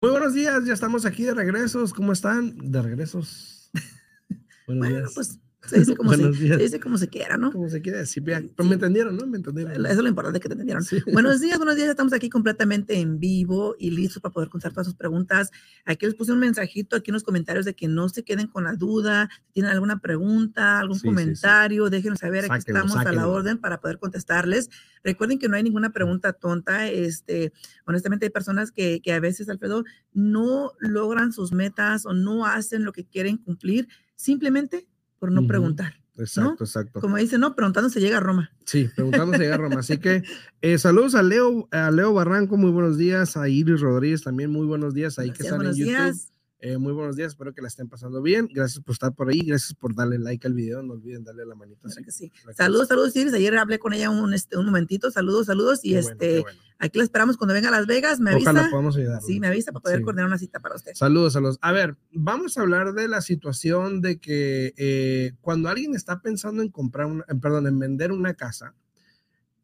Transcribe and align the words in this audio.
Muy 0.01 0.11
buenos 0.11 0.33
días, 0.33 0.65
ya 0.65 0.73
estamos 0.73 1.05
aquí 1.05 1.23
de 1.23 1.33
regresos. 1.33 1.93
¿Cómo 1.93 2.13
están? 2.13 2.71
De 2.71 2.81
regresos. 2.81 3.69
buenos 4.65 4.87
bueno, 4.87 4.99
días. 4.99 5.11
pues 5.13 5.39
se 5.65 5.79
dice, 5.79 5.95
como 5.95 6.13
se, 6.13 6.33
se 6.33 6.57
dice 6.57 6.79
como 6.79 6.97
se 6.97 7.09
quiera, 7.09 7.37
¿no? 7.37 7.51
Como 7.51 7.69
se 7.69 7.81
quiera 7.81 7.99
decir. 7.99 8.23
Pero 8.23 8.67
me 8.67 8.75
entendieron, 8.75 9.17
¿no? 9.17 9.27
Me 9.27 9.37
entendieron. 9.37 9.73
Eso 9.85 9.93
es 9.93 9.97
lo 9.97 10.07
importante 10.07 10.39
que 10.39 10.47
te 10.47 10.53
entendieron. 10.53 10.83
Buenos 11.11 11.41
días, 11.41 11.57
buenos 11.57 11.75
días. 11.75 11.89
Estamos 11.89 12.13
aquí 12.13 12.29
completamente 12.29 12.97
en 12.97 13.19
vivo 13.19 13.75
y 13.77 13.91
listos 13.91 14.21
para 14.21 14.31
poder 14.31 14.49
contestar 14.49 14.71
todas 14.71 14.87
sus 14.87 14.95
preguntas. 14.95 15.51
Aquí 15.85 16.05
les 16.05 16.15
puse 16.15 16.31
un 16.31 16.39
mensajito 16.39 16.95
aquí 16.95 17.11
en 17.11 17.13
los 17.13 17.23
comentarios 17.23 17.65
de 17.65 17.75
que 17.75 17.87
no 17.87 18.07
se 18.07 18.23
queden 18.23 18.47
con 18.47 18.63
la 18.63 18.75
duda. 18.75 19.29
Si 19.47 19.53
tienen 19.53 19.71
alguna 19.71 19.99
pregunta, 19.99 20.79
algún 20.79 20.99
comentario, 20.99 21.85
sí, 21.85 21.91
déjenos 21.91 22.19
saber. 22.19 22.45
Aquí 22.45 22.63
estamos 22.65 22.95
a 22.95 23.11
la 23.11 23.27
orden 23.27 23.57
para 23.57 23.81
poder 23.81 23.99
contestarles. 23.99 24.69
Recuerden 25.03 25.39
que 25.39 25.49
no 25.49 25.57
hay 25.57 25.63
ninguna 25.63 25.91
pregunta 25.91 26.31
tonta. 26.33 26.87
Este, 26.89 27.51
honestamente, 27.85 28.25
hay 28.25 28.31
personas 28.31 28.71
que, 28.71 29.01
que 29.01 29.11
a 29.11 29.19
veces, 29.19 29.49
Alfredo, 29.49 29.83
no 30.13 30.71
logran 30.79 31.33
sus 31.33 31.51
metas 31.51 32.05
o 32.05 32.13
no 32.13 32.45
hacen 32.45 32.85
lo 32.85 32.93
que 32.93 33.05
quieren 33.05 33.37
cumplir 33.37 33.89
simplemente 34.15 34.87
por 35.19 35.31
no 35.31 35.45
preguntar. 35.45 35.95
Exacto, 36.17 36.65
exacto. 36.65 36.99
Como 36.99 37.17
dice, 37.17 37.37
no, 37.37 37.55
preguntando 37.55 37.89
se 37.89 38.01
llega 38.01 38.17
a 38.17 38.19
Roma. 38.19 38.51
Sí, 38.65 38.89
preguntando 38.93 39.37
se 39.37 39.43
llega 39.43 39.55
a 39.55 39.57
Roma. 39.57 39.79
Así 39.79 39.97
que 39.99 40.23
eh, 40.61 40.77
saludos 40.77 41.15
a 41.15 41.23
Leo, 41.23 41.67
a 41.71 41.91
Leo 41.91 42.13
Barranco, 42.13 42.57
muy 42.57 42.71
buenos 42.71 42.97
días, 42.97 43.37
a 43.37 43.47
Iris 43.47 43.79
Rodríguez 43.79 44.23
también, 44.23 44.51
muy 44.51 44.65
buenos 44.65 44.93
días, 44.93 45.17
ahí 45.19 45.31
que 45.31 45.43
están 45.43 45.61
en 45.61 45.73
YouTube. 45.73 45.85
Días. 45.85 46.31
Eh, 46.61 46.77
muy 46.77 46.91
buenos 46.91 47.15
días, 47.15 47.29
espero 47.29 47.53
que 47.53 47.61
la 47.61 47.69
estén 47.69 47.87
pasando 47.87 48.21
bien. 48.21 48.49
Gracias 48.51 48.83
por 48.83 48.91
estar 48.91 49.13
por 49.13 49.29
ahí, 49.29 49.39
gracias 49.39 49.73
por 49.73 49.95
darle 49.95 50.19
like 50.19 50.45
al 50.45 50.53
video. 50.53 50.83
No 50.83 50.93
olviden 50.93 51.23
darle 51.23 51.45
la 51.45 51.55
manita. 51.55 51.87
sí. 52.09 52.31
Saludos, 52.53 52.89
saludos, 52.89 53.15
Iris. 53.15 53.33
Ayer 53.33 53.57
hablé 53.57 53.79
con 53.79 53.93
ella 53.93 54.09
un, 54.09 54.33
este, 54.33 54.57
un 54.57 54.65
momentito. 54.65 55.09
Saludos, 55.09 55.45
saludos. 55.45 55.79
Y 55.83 55.95
este, 55.95 56.43
aquí 56.77 56.97
la 56.97 57.05
esperamos 57.05 57.37
cuando 57.37 57.53
venga 57.53 57.69
a 57.69 57.71
Las 57.71 57.87
Vegas. 57.87 58.19
Me 58.19 58.31
avisa. 58.31 58.51
Ojalá 58.51 58.69
podamos 58.69 58.97
ayudar. 58.97 59.21
Sí, 59.21 59.39
me 59.39 59.47
avisa 59.47 59.71
para 59.71 59.83
poder 59.83 60.01
coordinar 60.01 60.27
una 60.27 60.37
cita 60.37 60.59
para 60.59 60.75
usted. 60.75 60.91
Saludos, 60.95 61.31
saludos. 61.31 61.59
A 61.61 61.71
ver, 61.71 61.95
vamos 62.11 62.57
a 62.57 62.61
hablar 62.61 62.93
de 62.93 63.07
la 63.07 63.21
situación 63.21 64.01
de 64.01 64.19
que 64.19 64.73
eh, 64.75 65.31
cuando 65.39 65.69
alguien 65.69 65.95
está 65.95 66.21
pensando 66.21 66.61
en 66.61 66.69
comprar, 66.69 67.05
una, 67.05 67.23
perdón, 67.41 67.67
en 67.67 67.79
vender 67.79 68.11
una 68.11 68.33
casa 68.33 68.75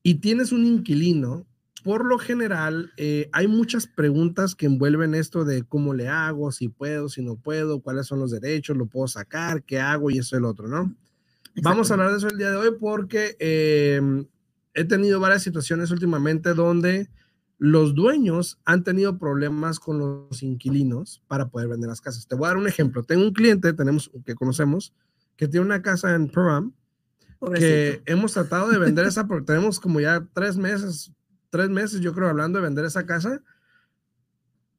y 0.02 0.16
tienes 0.16 0.54
un 0.54 0.66
inquilino 0.66 1.46
por 1.86 2.04
lo 2.04 2.18
general, 2.18 2.92
eh, 2.98 3.30
hay 3.32 3.48
muchas 3.48 3.86
preguntas 3.86 4.56
que 4.56 4.66
envuelven 4.66 5.14
esto 5.14 5.46
de 5.46 5.62
cómo 5.62 5.94
le 5.94 6.08
hago, 6.08 6.52
si 6.52 6.68
puedo, 6.68 7.10
si 7.10 7.22
no 7.22 7.36
puedo, 7.36 7.80
cuáles 7.80 8.08
son 8.08 8.20
los 8.20 8.32
derechos, 8.32 8.76
lo 8.76 8.88
puedo 8.88 9.08
sacar, 9.08 9.62
qué 9.62 9.80
hago 9.80 10.10
y 10.10 10.18
eso 10.18 10.36
el 10.36 10.46
otro, 10.46 10.68
¿no? 10.68 10.96
Vamos 11.62 11.92
a 11.92 11.94
hablar 11.94 12.10
de 12.10 12.18
eso 12.18 12.28
el 12.28 12.40
día 12.40 12.50
de 12.50 12.56
hoy 12.56 12.70
porque 12.80 13.36
em, 13.38 14.26
he 14.74 14.84
tenido 14.86 15.20
varias 15.20 15.44
situaciones 15.44 15.92
últimamente 15.92 16.56
donde 16.56 17.08
los 17.60 17.94
dueños 17.94 18.58
han 18.66 18.84
tenido 18.84 19.20
problemas 19.20 19.78
con 19.78 20.00
los 20.00 20.42
inquilinos 20.42 21.22
para 21.28 21.50
poder 21.50 21.68
vender 21.68 21.90
las 21.90 22.02
casas. 22.02 22.26
Te 22.26 22.34
voy 22.34 22.46
a 22.46 22.48
dar 22.48 22.58
un 22.58 22.68
ejemplo. 22.68 23.04
Tengo 23.04 23.22
un 23.22 23.32
cliente, 23.32 23.74
tenemos 23.74 24.10
que 24.26 24.34
conocemos, 24.34 24.92
que 25.36 25.48
tiene 25.48 25.68
una 25.68 25.84
casa 25.84 26.16
en 26.16 26.30
Perham, 26.30 26.74
que 27.54 28.02
hemos 28.08 28.34
tratado 28.34 28.70
de 28.70 28.80
vender 28.80 29.06
esa 29.06 29.28
porque 29.28 29.46
tenemos 29.46 29.80
como 29.80 30.00
ya 30.00 30.28
tres 30.34 30.58
meses 30.58 31.12
tres 31.56 31.70
meses, 31.70 32.02
yo 32.02 32.14
creo, 32.14 32.28
hablando 32.28 32.60
de 32.60 32.64
vender 32.64 32.84
esa 32.84 33.06
casa, 33.06 33.42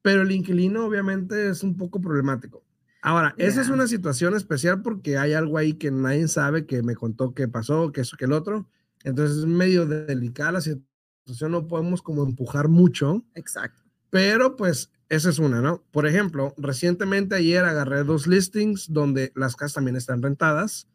pero 0.03 0.21
el 0.21 0.31
inquilino 0.31 0.85
obviamente 0.85 1.49
es 1.49 1.63
un 1.63 1.75
poco 1.75 1.99
problemático. 1.99 2.63
Ahora, 3.01 3.33
esa 3.37 3.61
es 3.61 3.69
una 3.69 3.87
situación 3.87 4.35
especial 4.35 4.83
porque 4.83 5.17
hay 5.17 5.33
algo 5.33 5.57
ahí 5.57 5.73
que 5.73 5.89
nadie 5.89 6.27
sabe, 6.27 6.67
que 6.67 6.83
me 6.83 6.95
contó 6.95 7.33
que 7.33 7.47
pasó, 7.47 7.91
que 7.91 8.01
eso, 8.01 8.15
que 8.15 8.25
el 8.25 8.31
otro. 8.31 8.69
Entonces 9.03 9.37
es 9.37 9.45
medio 9.47 9.87
delicada 9.87 10.51
la 10.51 10.61
situación, 10.61 11.51
no 11.51 11.67
podemos 11.67 12.03
como 12.03 12.23
empujar 12.23 12.67
mucho. 12.67 13.25
Exacto. 13.33 13.81
Pero 14.11 14.55
pues 14.55 14.91
esa 15.09 15.31
es 15.31 15.39
una, 15.39 15.61
¿no? 15.61 15.83
Por 15.89 16.05
ejemplo, 16.05 16.53
recientemente 16.57 17.35
ayer 17.35 17.65
agarré 17.65 18.03
dos 18.03 18.27
listings 18.27 18.93
donde 18.93 19.31
las 19.35 19.55
casas 19.55 19.73
también 19.73 19.95
están 19.95 20.21
rentadas 20.21 20.87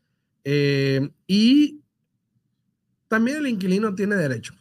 eh, 0.45 1.11
y 1.27 1.83
también 3.09 3.39
el 3.39 3.49
inquilino 3.49 3.97
tiene 3.97 4.15
derecho. 4.15 4.55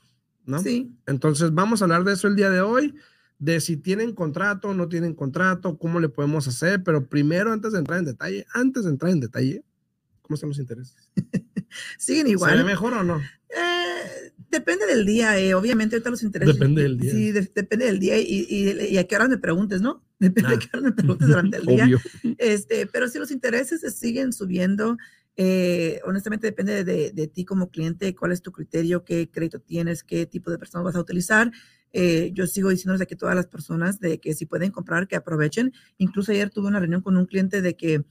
¿No? 0.46 0.60
Sí. 0.60 0.92
Entonces 1.06 1.54
vamos 1.54 1.82
a 1.82 1.86
hablar 1.86 2.04
de 2.04 2.14
eso 2.14 2.28
el 2.28 2.36
día 2.36 2.50
de 2.50 2.62
hoy, 2.62 2.96
de 3.40 3.60
si 3.60 3.78
tienen 3.78 4.14
contrato 4.14 4.70
o 4.70 4.74
no 4.74 4.88
tienen 4.88 5.16
contrato, 5.16 5.78
cómo 5.78 6.00
le 6.00 6.10
podemos 6.10 6.48
hacer, 6.48 6.84
pero 6.84 7.08
primero, 7.08 7.52
antes 7.52 7.74
de 7.74 7.80
entrar 7.80 8.00
en 8.00 8.06
detalle, 8.06 8.46
antes 8.54 8.84
de 8.84 8.92
entrar 8.92 9.12
en 9.12 9.20
detalle, 9.20 9.64
¿cómo 10.22 10.36
están 10.36 10.50
los 10.50 10.60
intereses? 10.60 10.96
Siguen 11.98 12.28
igual. 12.28 12.58
¿Se 12.58 12.64
mejor 12.64 12.94
o 12.94 13.04
no? 13.04 13.20
Eh, 13.20 14.32
depende 14.50 14.86
del 14.86 15.06
día, 15.06 15.40
eh. 15.40 15.54
obviamente 15.54 15.96
ahorita 15.96 16.10
los 16.10 16.24
intereses. 16.24 16.56
Depende 16.56 16.84
del 16.84 16.98
día. 16.98 17.12
Sí, 17.12 17.32
depende 17.32 17.86
del 17.86 18.00
día 18.00 18.20
y, 18.20 18.46
y, 18.48 18.98
a 18.98 19.08
qué 19.08 19.16
hora 19.16 19.28
me 19.28 19.38
preguntes, 19.38 19.82
¿no? 19.82 20.04
Depende 20.20 20.52
de 20.52 20.60
qué 20.60 20.70
hora 20.74 20.82
me 20.82 20.92
preguntes 20.92 21.28
durante 21.28 21.58
el 21.58 21.66
día. 21.66 21.90
Este, 22.38 22.86
pero 22.86 23.08
si 23.08 23.18
los 23.18 23.32
intereses 23.32 23.82
siguen 23.96 24.34
subiendo, 24.34 24.98
eh, 25.38 26.02
honestamente 26.06 26.48
depende 26.48 26.84
de, 26.84 27.28
ti 27.28 27.46
como 27.46 27.70
cliente, 27.70 28.16
cuál 28.16 28.32
es 28.32 28.42
tu 28.42 28.52
criterio, 28.52 29.04
qué 29.06 29.30
crédito 29.30 29.60
tienes, 29.60 30.04
qué 30.04 30.26
tipo 30.26 30.52
de 30.52 30.58
personas 30.58 30.86
vas 30.86 30.96
a 30.96 31.00
utilizar. 31.00 31.52
Eh, 31.94 32.32
yo 32.34 32.48
sigo 32.48 32.70
diciéndoles 32.70 33.02
aquí 33.02 33.16
a 33.16 33.18
todas 33.18 33.36
las 33.36 33.48
personas 33.48 34.00
de 34.00 34.20
que 34.20 34.34
si 34.34 34.46
pueden 34.46 34.72
comprar, 34.72 35.08
que 35.08 35.16
aprovechen. 35.16 35.74
Incluso 35.98 36.32
ayer 36.32 36.50
tuve 36.50 36.68
una 36.68 36.80
reunión 36.80 37.02
con 37.02 37.18
un 37.18 37.26
cliente 37.26 37.62
de 37.62 37.76
que 37.76 38.04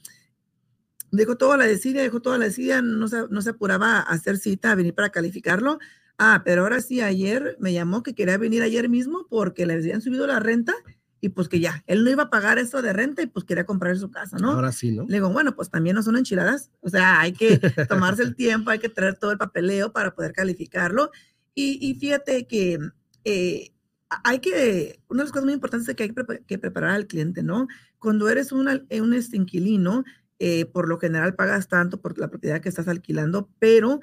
dejó 1.11 1.37
toda 1.37 1.57
la 1.57 1.67
decida, 1.67 2.03
dejó 2.03 2.21
toda 2.21 2.39
la 2.39 2.47
decida, 2.47 2.83
no 2.83 3.09
se, 3.09 3.29
no 3.31 3.43
se 3.43 3.51
apuraba 3.51 3.99
a 3.99 4.03
hacer 4.03 4.39
cita, 4.39 4.73
a 4.73 4.75
venir 4.75 4.95
para 4.95 5.11
calificarlo. 5.11 5.79
Ah, 6.19 6.43
pero 6.45 6.63
ahora 6.63 6.81
sí, 6.81 7.01
ayer 7.01 7.57
me 7.61 7.73
llamó 7.73 8.03
que 8.03 8.15
quería 8.15 8.37
venir 8.39 8.63
ayer 8.63 8.89
mismo 8.89 9.27
porque 9.31 9.67
le 9.67 9.75
habían 9.75 10.03
subido 10.03 10.27
la 10.27 10.39
renta 10.41 10.75
y 11.21 11.31
pues 11.31 11.49
que 11.49 11.61
ya, 11.61 11.85
él 11.87 12.03
no 12.05 12.11
iba 12.11 12.25
a 12.25 12.31
pagar 12.31 12.59
eso 12.59 12.81
de 12.81 12.93
renta 12.93 13.23
y 13.23 13.27
pues 13.27 13.45
quería 13.45 13.67
comprar 13.67 13.97
su 13.99 14.11
casa, 14.11 14.39
¿no? 14.39 14.53
Ahora 14.53 14.73
sí, 14.73 14.91
¿no? 14.91 15.05
Le 15.07 15.15
digo, 15.15 15.31
bueno, 15.31 15.55
pues 15.55 15.71
también 15.71 15.97
no 15.97 16.03
son 16.03 16.17
enchiladas, 16.17 16.71
o 16.81 16.89
sea, 16.89 17.21
hay 17.21 17.33
que 17.33 17.59
tomarse 17.89 18.23
el 18.23 18.35
tiempo, 18.35 18.71
hay 18.71 18.79
que 18.79 18.89
traer 18.89 19.17
todo 19.17 19.31
el 19.31 19.39
papeleo 19.39 19.93
para 19.93 20.15
poder 20.15 20.33
calificarlo. 20.33 21.11
Y, 21.55 21.79
y 21.81 21.95
fíjate 21.95 22.47
que 22.47 22.79
eh, 23.25 23.73
hay 24.25 24.41
que, 24.41 25.01
una 25.09 25.23
de 25.23 25.25
las 25.25 25.33
cosas 25.33 25.45
muy 25.45 25.55
importantes 25.55 25.89
es 25.89 25.95
que 25.95 26.05
hay 26.05 26.15
que, 26.47 26.59
preparar 26.59 26.91
al 26.91 27.07
cliente, 27.07 27.43
¿no? 27.43 27.69
Cuando 27.99 28.29
eres 28.29 28.51
un, 28.51 28.69
un 28.69 29.15
este 29.15 29.37
inquilino, 29.37 30.05
eh, 30.39 30.65
por 30.65 30.89
lo 30.89 30.99
general 30.99 31.35
pagas 31.35 31.69
tanto 31.69 32.01
por 32.01 32.19
la 32.19 32.29
propiedad 32.29 32.61
que 32.61 32.69
estás 32.69 32.89
alquilando, 32.89 33.51
pero 33.59 34.01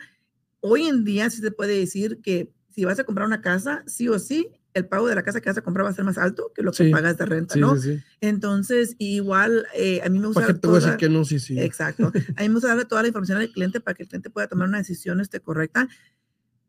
hoy 0.59 0.85
en 0.85 1.03
día 1.03 1.29
sí 1.29 1.41
se 1.41 1.51
puede 1.51 1.77
decir 1.77 2.21
que 2.21 2.53
si 2.69 2.85
vas 2.85 2.99
a 2.99 3.03
comprar 3.03 3.25
una 3.27 3.41
casa, 3.41 3.83
sí 3.87 4.07
o 4.07 4.19
sí, 4.19 4.51
el 4.77 4.85
pago 4.87 5.07
de 5.07 5.15
la 5.15 5.23
casa 5.23 5.41
que 5.41 5.49
vas 5.49 5.57
a 5.57 5.61
comprar 5.61 5.85
va 5.85 5.89
a 5.89 5.93
ser 5.93 6.05
más 6.05 6.17
alto 6.17 6.51
que 6.55 6.61
lo 6.61 6.71
que 6.71 6.89
pagas 6.89 7.17
de 7.17 7.25
renta, 7.25 7.55
¿no? 7.55 7.75
Entonces, 8.21 8.95
igual, 8.99 9.65
eh, 9.75 10.01
a 10.03 10.09
mí 10.09 10.19
me 10.19 10.27
gusta... 10.27 10.41
¿Para 10.41 10.59
te 10.59 10.67
voy 10.67 10.77
a 10.77 10.79
decir 10.79 10.97
que 10.97 11.09
no? 11.09 11.25
Sí, 11.25 11.39
sí. 11.39 11.59
Exacto. 11.59 12.11
A 12.35 12.41
mí 12.41 12.47
me 12.47 12.53
gusta 12.53 12.69
darle 12.69 12.85
toda 12.85 13.01
la 13.01 13.09
información 13.09 13.39
al 13.39 13.51
cliente 13.51 13.79
para 13.79 13.95
que 13.95 14.03
el 14.03 14.09
cliente 14.09 14.29
pueda 14.29 14.47
tomar 14.47 14.67
una 14.67 14.77
decisión 14.77 15.19
este, 15.19 15.39
correcta. 15.39 15.87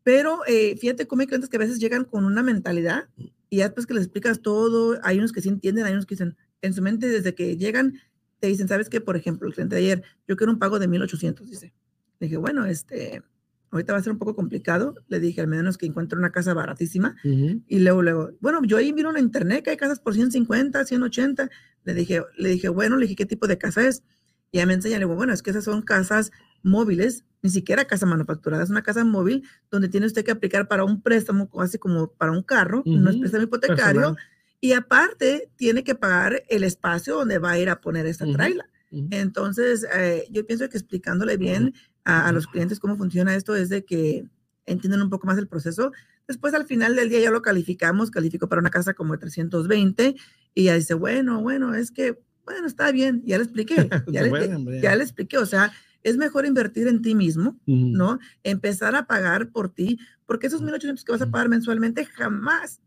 Pero 0.03 0.39
eh, 0.47 0.75
fíjate 0.77 1.07
cómo 1.07 1.21
hay 1.21 1.27
clientes 1.27 1.49
que 1.49 1.57
a 1.57 1.59
veces 1.59 1.79
llegan 1.79 2.03
con 2.03 2.25
una 2.25 2.41
mentalidad 2.41 3.09
y 3.49 3.57
ya 3.57 3.65
después 3.65 3.85
que 3.85 3.93
les 3.93 4.03
explicas 4.03 4.41
todo, 4.41 4.99
hay 5.03 5.17
unos 5.17 5.31
que 5.31 5.41
sí 5.41 5.49
entienden, 5.49 5.85
hay 5.85 5.93
unos 5.93 6.05
que 6.05 6.15
dicen, 6.15 6.37
en 6.61 6.73
su 6.73 6.81
mente 6.81 7.07
desde 7.07 7.33
que 7.33 7.57
llegan, 7.57 7.99
te 8.39 8.47
dicen, 8.47 8.67
¿sabes 8.67 8.89
qué? 8.89 9.01
Por 9.01 9.15
ejemplo, 9.15 9.47
el 9.47 9.53
cliente 9.53 9.75
de 9.75 9.81
ayer, 9.81 10.03
yo 10.27 10.35
quiero 10.35 10.51
un 10.51 10.59
pago 10.59 10.79
de 10.79 10.87
1.800, 10.87 11.45
dice. 11.45 11.73
Le 12.19 12.27
dije, 12.27 12.37
bueno, 12.37 12.65
este, 12.65 13.23
ahorita 13.71 13.93
va 13.93 13.99
a 13.99 14.03
ser 14.03 14.13
un 14.13 14.19
poco 14.19 14.35
complicado. 14.35 14.95
Le 15.07 15.19
dije, 15.19 15.41
al 15.41 15.47
menos 15.47 15.77
que 15.77 15.85
encuentre 15.85 16.17
una 16.17 16.31
casa 16.31 16.53
baratísima. 16.53 17.15
Y 17.23 17.79
luego, 17.79 18.01
luego, 18.01 18.31
bueno, 18.39 18.61
yo 18.63 18.77
ahí 18.77 18.93
miro 18.93 19.09
en 19.11 19.23
internet 19.23 19.63
que 19.63 19.71
hay 19.71 19.77
casas 19.77 19.99
por 19.99 20.13
150, 20.13 20.85
180. 20.85 21.49
Le 21.83 21.93
dije, 21.93 22.23
le 22.37 22.49
dije, 22.49 22.69
bueno, 22.69 22.97
le 22.97 23.03
dije, 23.03 23.15
¿qué 23.15 23.25
tipo 23.25 23.47
de 23.47 23.57
casa 23.57 23.87
es? 23.87 24.03
Y 24.51 24.57
ya 24.57 24.65
me 24.65 24.73
enseña, 24.73 24.97
le 24.97 25.05
digo, 25.05 25.15
bueno, 25.15 25.33
es 25.33 25.43
que 25.43 25.51
esas 25.51 25.63
son 25.63 25.81
casas 25.81 26.31
móviles 26.63 27.23
ni 27.41 27.49
siquiera 27.49 27.85
casa 27.85 28.05
manufacturada, 28.05 28.63
es 28.63 28.69
una 28.69 28.83
casa 28.83 29.05
móvil 29.05 29.43
donde 29.71 29.87
tiene 29.87 30.05
usted 30.05 30.25
que 30.25 30.31
aplicar 30.31 30.67
para 30.67 30.83
un 30.83 31.01
préstamo, 31.01 31.49
así 31.59 31.77
como 31.77 32.11
para 32.11 32.31
un 32.31 32.43
carro, 32.43 32.83
no 32.85 33.09
es 33.09 33.17
préstamo 33.17 33.43
hipotecario, 33.43 34.15
y 34.59 34.73
aparte 34.73 35.49
tiene 35.55 35.83
que 35.83 35.95
pagar 35.95 36.43
el 36.49 36.63
espacio 36.63 37.15
donde 37.15 37.39
va 37.39 37.51
a 37.51 37.59
ir 37.59 37.69
a 37.69 37.79
poner 37.79 38.05
esa 38.05 38.25
traila. 38.31 38.67
Entonces, 38.91 39.85
eh, 39.95 40.25
yo 40.31 40.45
pienso 40.45 40.67
que 40.67 40.77
explicándole 40.77 41.37
bien 41.37 41.73
a, 42.05 42.31
los 42.31 42.47
clientes 42.47 42.79
cómo 42.79 42.97
funciona 42.97 43.35
esto 43.35 43.55
es 43.55 43.69
de 43.69 43.85
que 43.85 44.25
entiendan 44.65 45.01
un 45.01 45.09
poco 45.09 45.27
más 45.27 45.37
el 45.37 45.47
proceso. 45.47 45.91
Después, 46.27 46.53
al 46.53 46.65
final 46.65 46.95
del 46.95 47.09
día, 47.09 47.19
ya 47.19 47.31
lo 47.31 47.41
calificamos, 47.41 48.11
calificó 48.11 48.47
para 48.47 48.61
una 48.61 48.69
casa 48.69 48.93
como 48.93 49.13
de 49.13 49.19
320 49.19 50.15
y 50.53 50.63
ya 50.63 50.75
dice, 50.75 50.93
bueno, 50.93 51.41
bueno, 51.41 51.73
es 51.73 51.91
que, 51.91 52.19
bueno, 52.45 52.67
está 52.67 52.91
bien, 52.91 53.23
ya 53.25 53.37
le 53.37 53.43
expliqué, 53.43 53.75
ya, 54.07 54.23
le, 54.23 54.81
ya 54.81 54.95
le 54.95 55.03
expliqué, 55.03 55.37
o 55.37 55.45
sea, 55.45 55.71
es 56.03 56.17
mejor 56.17 56.45
invertir 56.45 56.87
en 56.87 57.01
ti 57.01 57.15
mismo, 57.15 57.59
¿no? 57.65 58.19
Empezar 58.43 58.95
a 58.95 59.05
pagar 59.05 59.49
por 59.51 59.69
ti, 59.69 59.99
porque 60.25 60.47
esos 60.47 60.61
1.800 60.63 61.03
que 61.03 61.11
vas 61.11 61.21
a 61.21 61.29
pagar 61.29 61.49
mensualmente 61.49 62.05
jamás, 62.05 62.79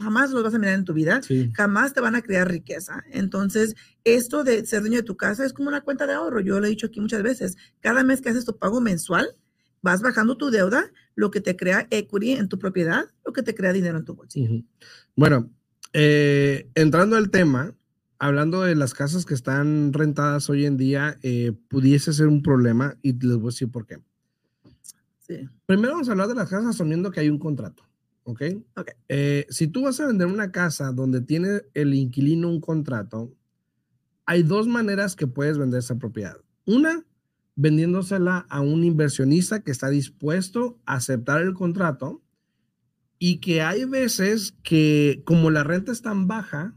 jamás 0.00 0.30
los 0.30 0.42
vas 0.42 0.54
a 0.54 0.58
mirar 0.58 0.74
en 0.74 0.84
tu 0.84 0.94
vida, 0.94 1.20
jamás 1.54 1.92
te 1.92 2.00
van 2.00 2.14
a 2.14 2.22
crear 2.22 2.48
riqueza. 2.48 3.04
Entonces, 3.10 3.76
esto 4.04 4.44
de 4.44 4.64
ser 4.66 4.80
dueño 4.80 4.96
de 4.96 5.02
tu 5.02 5.16
casa 5.16 5.44
es 5.44 5.52
como 5.52 5.68
una 5.68 5.82
cuenta 5.82 6.06
de 6.06 6.14
ahorro. 6.14 6.40
Yo 6.40 6.58
lo 6.58 6.66
he 6.66 6.70
dicho 6.70 6.86
aquí 6.86 7.00
muchas 7.00 7.22
veces. 7.22 7.56
Cada 7.80 8.02
mes 8.02 8.20
que 8.20 8.30
haces 8.30 8.44
tu 8.44 8.56
pago 8.58 8.80
mensual, 8.80 9.28
vas 9.82 10.02
bajando 10.02 10.36
tu 10.36 10.50
deuda, 10.50 10.90
lo 11.14 11.30
que 11.30 11.40
te 11.40 11.56
crea 11.56 11.86
equity 11.90 12.32
en 12.32 12.48
tu 12.48 12.58
propiedad, 12.58 13.04
lo 13.24 13.32
que 13.32 13.42
te 13.42 13.54
crea 13.54 13.72
dinero 13.72 13.98
en 13.98 14.04
tu 14.04 14.14
bolsillo. 14.14 14.64
Bueno, 15.16 15.50
eh, 15.92 16.70
entrando 16.74 17.16
al 17.16 17.30
tema, 17.30 17.74
hablando 18.18 18.62
de 18.62 18.74
las 18.74 18.94
casas 18.94 19.24
que 19.24 19.34
están 19.34 19.92
rentadas 19.92 20.48
hoy 20.50 20.66
en 20.66 20.76
día, 20.76 21.18
eh, 21.22 21.52
pudiese 21.68 22.12
ser 22.12 22.28
un 22.28 22.42
problema 22.42 22.96
y 23.02 23.12
les 23.12 23.36
voy 23.36 23.48
a 23.48 23.52
decir 23.52 23.70
por 23.70 23.86
qué. 23.86 23.98
Sí. 25.18 25.48
Primero 25.66 25.92
vamos 25.92 26.08
a 26.08 26.12
hablar 26.12 26.28
de 26.28 26.34
las 26.34 26.48
casas 26.48 26.74
asumiendo 26.74 27.10
que 27.10 27.20
hay 27.20 27.28
un 27.28 27.38
contrato. 27.38 27.89
¿Ok? 28.30 28.42
okay. 28.76 28.94
Eh, 29.08 29.46
si 29.50 29.66
tú 29.66 29.82
vas 29.82 29.98
a 30.00 30.06
vender 30.06 30.26
una 30.26 30.52
casa 30.52 30.92
donde 30.92 31.20
tiene 31.20 31.62
el 31.74 31.94
inquilino 31.94 32.48
un 32.48 32.60
contrato, 32.60 33.34
hay 34.26 34.42
dos 34.44 34.68
maneras 34.68 35.16
que 35.16 35.26
puedes 35.26 35.58
vender 35.58 35.80
esa 35.80 35.98
propiedad. 35.98 36.36
Una, 36.64 37.04
vendiéndosela 37.56 38.46
a 38.48 38.60
un 38.60 38.84
inversionista 38.84 39.62
que 39.62 39.72
está 39.72 39.90
dispuesto 39.90 40.78
a 40.86 40.94
aceptar 40.94 41.42
el 41.42 41.54
contrato 41.54 42.22
y 43.18 43.38
que 43.38 43.62
hay 43.62 43.84
veces 43.84 44.54
que 44.62 45.22
como 45.24 45.50
la 45.50 45.64
renta 45.64 45.90
es 45.90 46.02
tan 46.02 46.28
baja, 46.28 46.76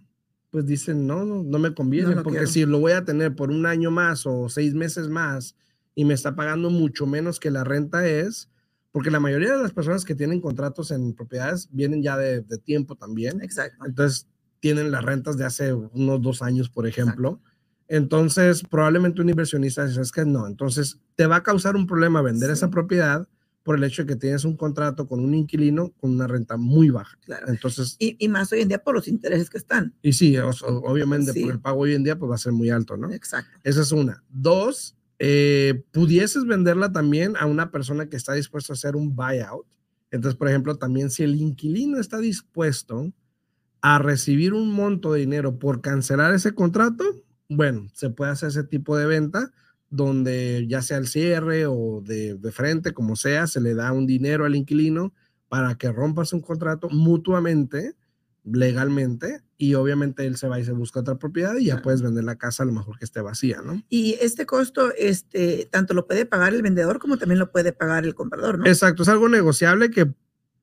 pues 0.50 0.66
dicen, 0.66 1.08
no, 1.08 1.26
no, 1.26 1.44
no 1.44 1.60
me 1.60 1.74
conviene, 1.74 2.18
porque 2.22 2.48
si 2.48 2.66
lo 2.66 2.80
voy 2.80 2.92
a 2.92 3.06
tener 3.06 3.36
por 3.36 3.50
un 3.50 3.66
año 3.66 3.92
más 3.92 4.26
o 4.26 4.50
seis 4.50 4.74
meses 4.74 5.08
más 5.08 5.56
y 5.96 6.06
me 6.06 6.14
está 6.14 6.36
pagando 6.36 6.70
mucho 6.70 7.06
menos 7.06 7.40
que 7.40 7.50
la 7.50 7.64
renta 7.64 8.08
es, 8.08 8.50
porque 8.94 9.10
la 9.10 9.20
mayoría 9.20 9.58
de 9.58 9.64
las 9.64 9.74
personas 9.74 10.06
que 10.06 10.14
tienen 10.14 10.40
contratos 10.40 10.92
en 10.92 11.14
propiedades 11.14 11.68
vienen 11.72 12.04
ya 12.04 12.16
de, 12.16 12.44
tiempo 12.64 12.96
también. 12.96 13.42
Exacto. 13.42 13.84
Entonces, 13.86 14.28
tienen 14.60 14.92
las 14.92 15.04
rentas 15.04 15.36
de 15.36 15.46
hace 15.46 15.74
unos 15.74 16.22
dos 16.22 16.44
años, 16.44 16.70
por 16.70 16.88
ejemplo. 16.88 17.42
Entonces, 17.88 18.64
probablemente 18.64 19.20
un 19.22 19.30
inversionista 19.30 19.86
dice, 19.86 20.00
es 20.00 20.12
que 20.12 20.26
no, 20.26 20.48
entonces 20.48 21.00
te 21.16 21.26
va 21.26 21.38
a 21.38 21.44
causar 21.44 21.76
un 21.76 21.88
problema 21.88 22.22
vender 22.22 22.52
esa 22.52 22.70
propiedad 22.70 23.28
por 23.64 23.78
el 23.78 23.84
hecho 23.84 24.04
de 24.04 24.10
que 24.10 24.16
tienes 24.16 24.46
un 24.46 24.56
contrato 24.56 25.08
con 25.08 25.20
un 25.20 25.34
inquilino 25.34 25.92
con 25.94 26.12
una 26.12 26.28
renta 26.28 26.56
muy 26.56 26.90
baja. 26.90 27.18
Claro. 27.26 27.48
Entonces, 27.48 27.96
y, 27.98 28.28
más 28.28 28.52
hoy 28.52 28.62
en 28.62 28.68
día 28.68 28.84
por 28.84 28.94
los 28.94 29.08
intereses 29.08 29.50
que 29.50 29.58
están. 29.58 29.96
Y 30.04 30.14
sí, 30.14 30.38
obviamente 30.38 31.34
por 31.34 31.52
el 31.52 31.60
pago 31.60 31.82
hoy 31.82 31.96
en 31.96 32.04
día 32.04 32.18
pues 32.18 32.30
va 32.30 32.36
a 32.36 32.40
ser 32.40 32.54
muy 32.54 32.70
alto, 32.70 32.96
¿no? 32.96 33.12
Exacto. 33.12 33.58
Esa 33.64 33.82
es 33.82 33.92
una. 33.92 34.24
Dos, 34.30 34.96
eh, 35.20 35.84
pudieses 35.92 36.46
venderla 36.46 36.92
también 36.92 37.36
a 37.38 37.46
una 37.46 37.72
persona 37.72 38.10
que 38.10 38.18
está 38.18 38.34
dispuesta 38.34 38.74
a 38.74 38.76
hacer 38.76 38.96
un 38.96 39.16
buyout. 39.16 39.66
Entonces, 40.12 40.38
por 40.38 40.48
ejemplo, 40.48 40.78
también 40.78 41.10
si 41.10 41.24
el 41.24 41.36
inquilino 41.36 42.00
está 42.00 42.20
dispuesto 42.20 43.12
a 43.82 44.00
recibir 44.00 44.54
un 44.54 44.72
monto 44.72 45.14
de 45.14 45.22
dinero 45.22 45.60
por 45.60 45.82
cancelar 45.82 46.34
ese 46.34 46.54
contrato, 46.54 47.04
bueno, 47.50 47.88
se 47.94 48.10
puede 48.10 48.32
hacer 48.32 48.50
ese 48.50 48.64
tipo 48.64 48.96
de 48.98 49.06
venta 49.06 49.52
donde 49.90 50.66
ya 50.68 50.82
sea 50.82 50.98
el 50.98 51.08
cierre 51.08 51.68
o 51.68 52.02
de, 52.02 52.40
frente, 52.52 52.94
como 52.94 53.16
sea, 53.16 53.46
se 53.46 53.62
le 53.62 53.76
da 53.76 53.92
un 53.92 54.08
dinero 54.08 54.46
al 54.46 54.56
inquilino 54.56 55.14
para 55.50 55.76
que 55.76 55.92
rompas 55.92 56.34
un 56.34 56.42
contrato 56.42 56.90
mutuamente, 56.90 57.94
legalmente, 58.44 59.42
y 59.64 59.76
obviamente 59.76 60.26
él 60.26 60.36
se 60.36 60.50
va 60.50 60.60
y 60.60 60.66
se 60.66 60.74
busca 60.74 61.00
otra 61.00 61.16
propiedad 61.16 61.56
y 61.56 61.68
ya 61.68 61.82
puedes 61.82 62.02
vender 62.02 62.26
la 62.26 62.36
casa 62.36 62.64
a 62.64 62.66
lo 62.66 62.74
mejor 62.74 63.00
que 63.00 63.06
esté 63.06 63.22
vacía, 63.22 63.62
¿no? 63.64 63.82
Y 63.88 64.18
este 64.20 64.46
costo, 64.46 64.92
este, 64.98 65.70
tanto 65.72 65.94
lo 65.94 66.06
puede 66.06 66.26
pagar 66.26 66.54
el 66.54 66.62
vendedor 66.62 67.00
como 67.00 67.18
también 67.18 67.40
lo 67.40 67.50
puede 67.50 67.72
pagar 67.72 68.04
el 68.04 68.14
comprador, 68.14 68.60
¿no? 68.60 68.66
Exacto, 68.66 69.04
es 69.04 69.10
algo 69.10 69.30
negociable 69.30 69.90
que 69.90 70.14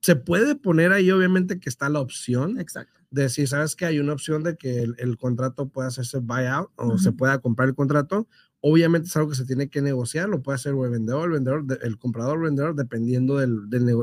se 0.03 0.17
puede 0.17 0.55
poner 0.55 0.93
ahí, 0.93 1.11
obviamente 1.11 1.59
que 1.61 1.71
está 1.71 1.89
la 1.89 2.01
opción. 2.01 2.61
Exacto. 2.61 3.01
De 3.11 3.31
si 3.31 3.47
sabes 3.47 3.75
que 3.75 3.87
hay 3.87 4.01
una 4.01 4.13
opción 4.13 4.43
de 4.43 4.59
que 4.59 4.83
el, 4.83 5.17
contrato 5.17 5.71
pueda 5.71 5.89
hacerse 5.89 6.19
buyout 6.19 6.71
o 6.77 6.99
se 6.99 7.13
pueda 7.13 7.39
comprar 7.39 7.71
el 7.71 7.75
contrato, 7.75 8.29
Obviamente 8.63 9.09
es 9.09 9.17
algo 9.17 9.31
que 9.31 9.37
se 9.37 9.47
tiene 9.47 9.71
que 9.71 9.81
negociar, 9.81 10.29
lo 10.29 10.43
puede 10.43 10.57
hacer 10.57 10.75
el 10.75 10.91
vendedor, 10.91 11.25
el 11.25 11.31
vendedor, 11.31 11.65
el 11.81 11.99
comprador, 11.99 12.37
el 12.37 12.43
vendedor, 12.43 12.75
dependiendo 12.75 13.39
de 13.39 13.47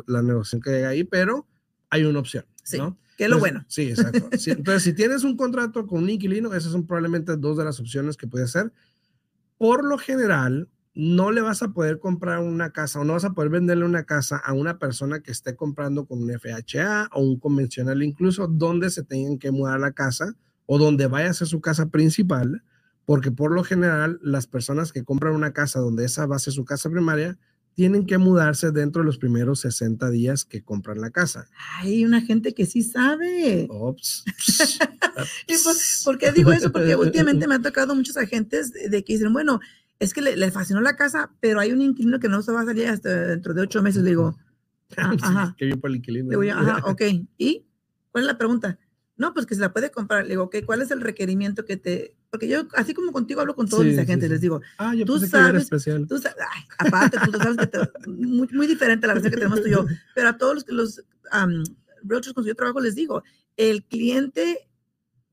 la 0.08 0.24
negociación 0.24 0.62
que 0.62 0.72
llega 0.72 0.90
ahí, 0.90 1.04
pero 1.04 1.46
hay 1.92 2.06
una 2.06 2.18
opción. 2.18 2.44
Sí, 2.64 2.80
que 3.18 3.26
es 3.26 3.30
lo 3.30 3.40
bueno. 3.40 3.66
Sí, 3.68 3.90
exacto. 3.90 4.30
entonces, 4.46 4.84
si 4.84 4.94
tienes 4.94 5.26
un 5.26 5.36
contrato 5.36 5.86
con 5.86 6.04
un 6.04 6.10
inquilino, 6.10 6.54
esas 6.54 6.72
son 6.72 6.88
probablemente 6.88 7.36
dos 7.36 7.58
de 7.58 7.66
las 7.66 7.80
opciones 7.80 8.16
que 8.16 8.28
puedes 8.28 8.56
hacer. 8.56 8.72
Por 9.58 9.84
lo 9.84 9.98
general, 9.98 10.70
no 10.94 11.32
le 11.32 11.42
vas 11.42 11.62
a 11.62 11.74
poder 11.74 12.00
comprar 12.00 12.40
una 12.40 12.72
casa 12.72 13.02
o 13.02 13.04
no 13.04 13.14
vas 13.14 13.26
a 13.26 13.34
poder 13.34 13.50
venderle 13.50 13.84
una 13.84 14.06
casa 14.06 14.38
a 14.38 14.54
una 14.54 14.80
persona 14.80 15.20
que 15.20 15.32
esté 15.32 15.56
comprando 15.56 16.06
con 16.06 16.24
un 16.24 16.32
FHA 16.32 17.10
o 17.12 17.22
un 17.22 17.40
convencional, 17.40 18.02
incluso 18.04 18.48
donde 18.48 18.90
se 18.90 19.04
tengan 19.04 19.38
que 19.38 19.52
mudar 19.52 19.80
la 19.80 19.92
casa 19.92 20.34
o 20.66 20.78
donde 20.78 21.08
vaya 21.08 21.30
a 21.30 21.34
ser 21.34 21.48
su 21.48 21.60
casa 21.60 21.90
principal 21.90 22.64
porque 23.08 23.32
por 23.32 23.54
lo 23.54 23.64
general 23.64 24.20
las 24.22 24.48
personas 24.48 24.92
que 24.92 25.06
compran 25.06 25.34
una 25.34 25.54
casa 25.54 25.80
donde 25.80 26.04
esa 26.04 26.26
va 26.26 26.36
a 26.36 26.40
ser 26.40 26.52
su 26.52 26.66
casa 26.66 26.90
primaria, 26.90 27.40
tienen 27.78 28.08
que 28.08 28.18
mudarse 28.18 28.72
dentro 28.72 29.04
de 29.04 29.06
los 29.06 29.20
primeros 29.20 29.60
60 29.60 30.10
días 30.10 30.46
que 30.46 30.64
compran 30.64 31.00
la 31.00 31.12
casa. 31.12 31.48
Hay 31.78 32.04
una 32.04 32.22
gente 32.22 32.56
que 32.56 32.66
sí 32.66 32.82
sabe. 32.82 33.68
Ops. 33.70 34.26
por, 36.04 36.18
qué 36.18 36.32
digo 36.32 36.52
eso? 36.52 36.72
Porque 36.72 36.96
últimamente 36.96 37.48
me 37.48 37.54
han 37.54 37.62
tocado 37.62 37.94
muchos 37.94 38.18
agentes 38.18 38.74
de, 38.74 39.04
que 39.04 39.14
dicen, 39.14 39.32
bueno, 39.32 39.60
es 40.00 40.16
que 40.16 40.24
le, 40.24 40.50
fascinó 40.50 40.82
la 40.82 40.96
casa, 40.96 41.32
pero 41.40 41.60
hay 41.60 41.72
un 41.72 41.84
inquilino 41.84 42.20
que 42.20 42.28
no 42.28 42.42
se 42.42 42.52
va 42.52 42.62
a 42.62 42.66
salir 42.66 42.88
hasta 42.88 43.28
dentro 43.28 43.54
de 43.54 43.62
ocho 43.62 43.84
meses. 43.84 44.02
Le 44.02 44.10
digo, 44.10 44.36
ah, 44.98 45.14
ajá. 45.22 45.56
que 45.56 45.70
yo 45.70 45.80
por 45.80 45.92
el 45.92 45.98
inquilino. 45.98 46.32
Le 46.32 46.48
digo, 46.48 46.58
ajá, 46.58 46.82
ok. 46.84 47.02
¿Y 47.38 47.68
cuál 48.12 48.24
es 48.24 48.28
la 48.28 48.40
pregunta? 48.40 48.80
No, 49.18 49.36
pues 49.36 49.46
que 49.46 49.54
se 49.54 49.62
la 49.62 49.72
puede 49.72 49.92
comprar. 49.92 50.24
Le 50.24 50.32
digo, 50.32 50.46
ok, 50.46 50.56
¿cuál 50.66 50.82
es 50.82 50.90
el 50.90 51.02
requerimiento 51.02 51.64
que 51.64 51.78
te, 51.78 52.17
porque 52.30 52.48
yo, 52.48 52.68
así 52.74 52.94
como 52.94 53.12
contigo 53.12 53.42
hablo 53.42 53.56
con 53.56 53.68
todos 53.68 53.86
mis 53.86 53.98
agentes, 53.98 54.30
les 54.30 54.42
digo, 54.42 54.62
ah, 54.78 54.94
yo 54.94 55.06
tú 55.06 55.20
sabes, 55.20 55.64
especial. 55.64 56.08
Tú 56.08 56.18
sabes 56.18 56.38
aparte, 56.78 57.18
tú 57.26 57.38
sabes 57.38 57.58
que 57.58 57.68
te, 57.68 57.80
muy, 58.10 58.48
muy 58.52 58.68
diferente 58.68 59.08
la 59.08 59.14
relación 59.14 59.32
que 59.32 59.38
tenemos 59.38 59.62
tú 59.62 59.68
y 59.68 59.72
yo, 59.72 59.86
pero 60.16 60.30
a 60.30 60.38
todos 60.38 60.56
los, 60.56 60.66
los 60.70 61.00
um, 61.34 61.64
realtors 62.04 62.34
con 62.34 62.42
los 62.42 62.46
que 62.46 62.50
yo 62.50 62.56
trabajo 62.56 62.82
les 62.82 62.96
digo, 62.96 63.24
el 63.56 63.84
cliente 63.86 64.68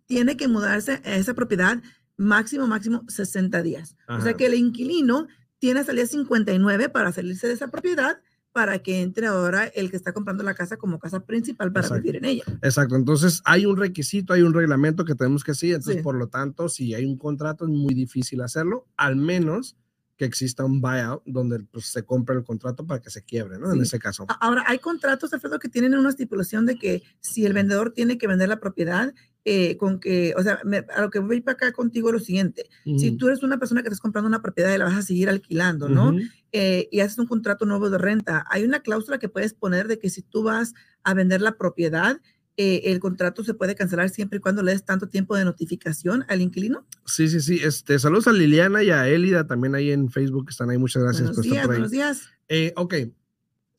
tiene 0.07 0.37
que 0.37 0.49
mudarse 0.49 1.01
a 1.05 1.17
esa 1.17 1.35
propiedad 1.35 1.83
máximo, 2.17 2.67
máximo 2.67 3.05
60 3.09 3.63
días. 3.63 3.97
O 4.09 4.21
sea 4.21 4.35
que 4.35 4.47
el 4.47 4.55
inquilino 4.55 5.27
tiene 5.59 5.81
hasta 5.81 5.93
el 5.93 5.97
día 5.97 6.07
59 6.07 6.89
para 6.91 7.13
salirse 7.13 7.49
de 7.49 7.55
esa 7.55 7.69
propiedad 7.69 8.21
para 8.55 8.79
que 8.79 9.03
entre 9.03 9.27
ahora 9.27 9.67
el 9.67 9.91
que 9.91 9.97
está 9.97 10.13
comprando 10.13 10.45
la 10.45 10.55
casa 10.55 10.77
como 10.77 11.01
casa 11.01 11.19
principal 11.19 11.73
para 11.73 11.89
vivir 11.97 12.15
en 12.15 12.25
ella. 12.25 12.45
Exacto, 12.63 12.95
entonces 12.95 13.43
hay 13.45 13.67
un 13.67 13.77
requisito, 13.77 14.33
hay 14.33 14.43
un 14.43 14.55
reglamento 14.55 15.05
que 15.05 15.17
tenemos 15.17 15.43
que 15.43 15.55
seguir, 15.55 15.75
entonces 15.75 16.01
por 16.05 16.15
lo 16.15 16.29
tanto, 16.29 16.69
si 16.69 16.95
hay 16.95 17.05
un 17.05 17.19
contrato 17.19 17.65
es 17.65 17.71
muy 17.73 17.95
difícil 17.95 18.41
hacerlo, 18.43 18.87
al 18.97 19.17
menos 19.17 19.77
que 20.17 20.25
exista 20.25 20.65
un 20.65 20.81
buyout 20.81 21.25
donde 21.27 21.65
pues, 21.65 21.87
se 21.87 22.05
compre 22.05 22.37
el 22.37 22.45
contrato 22.45 22.87
para 22.87 23.03
que 23.03 23.11
se 23.11 23.25
quiebre, 23.25 23.59
¿no? 23.59 23.73
En 23.73 23.83
ese 23.83 23.99
caso. 23.99 24.25
Ahora, 24.41 24.63
hay 24.69 24.79
contratos, 24.79 25.35
Alfredo, 25.35 25.59
que 25.59 25.69
tienen 25.69 25.95
una 25.95 26.11
estipulación 26.11 26.65
de 26.65 26.77
que 26.77 27.03
si 27.19 27.45
el 27.45 27.55
vendedor 27.55 27.91
tiene 27.91 28.19
que 28.19 28.29
vender 28.29 28.49
la 28.49 28.61
propiedad, 28.61 29.13
eh, 29.45 29.77
con 29.77 30.01
que, 30.01 30.35
o 30.37 30.43
sea, 30.43 30.61
a 30.95 31.01
lo 31.03 31.11
que 31.11 31.19
voy 31.19 31.41
para 31.41 31.55
acá 31.55 31.73
contigo 31.73 32.09
es 32.09 32.15
lo 32.15 32.21
siguiente, 32.21 32.69
si 32.85 33.13
tú 33.13 33.29
eres 33.29 33.43
una 33.43 33.59
persona 33.59 33.83
que 33.83 33.89
estás 33.89 34.01
comprando 34.01 34.29
una 34.29 34.41
propiedad 34.41 34.75
y 34.75 34.79
la 34.79 34.87
vas 34.87 34.97
a 34.97 35.03
seguir 35.03 35.29
alquilando, 35.29 35.89
¿no? 35.89 36.17
Eh, 36.53 36.89
y 36.91 37.01
haces 37.01 37.19
un 37.19 37.27
contrato 37.27 37.67
nuevo 37.67 37.91
de 37.91 37.99
renta, 37.99 38.47
hay 38.49 38.65
una 38.65 38.81
cláusula 38.81 39.19
que 39.19 39.29
puedes 39.29 39.53
poner 39.55 39.89
de 39.89 39.99
que 39.99 40.09
si 40.09 40.23
tú 40.23 40.45
vas 40.45 40.75
a 41.03 41.13
vender 41.13 41.43
la 41.43 41.57
propiedad, 41.59 42.21
eh, 42.57 42.83
el 42.85 43.01
contrato 43.01 43.43
se 43.43 43.53
puede 43.55 43.75
cancelar 43.75 44.11
siempre 44.11 44.39
y 44.39 44.41
cuando 44.41 44.63
le 44.63 44.71
des 44.71 44.85
tanto 44.85 45.09
tiempo 45.09 45.37
de 45.37 45.45
notificación 45.45 46.25
al 46.29 46.41
inquilino. 46.41 46.87
Sí, 47.05 47.29
sí, 47.29 47.41
sí. 47.41 47.61
Este, 47.63 47.99
saludos 47.99 48.29
a 48.29 48.33
Liliana 48.33 48.85
y 48.85 48.91
a 48.91 49.09
Elida 49.09 49.47
también 49.47 49.75
ahí 49.75 49.91
en 49.91 50.09
Facebook, 50.09 50.47
están 50.51 50.71
ahí. 50.71 50.79
Muchas 50.79 51.03
gracias 51.03 51.29
buenos 51.29 51.43
días, 51.43 51.67
Buenos 51.67 51.91
días. 51.91 52.23
Eh, 52.49 52.73
ok. 52.77 52.95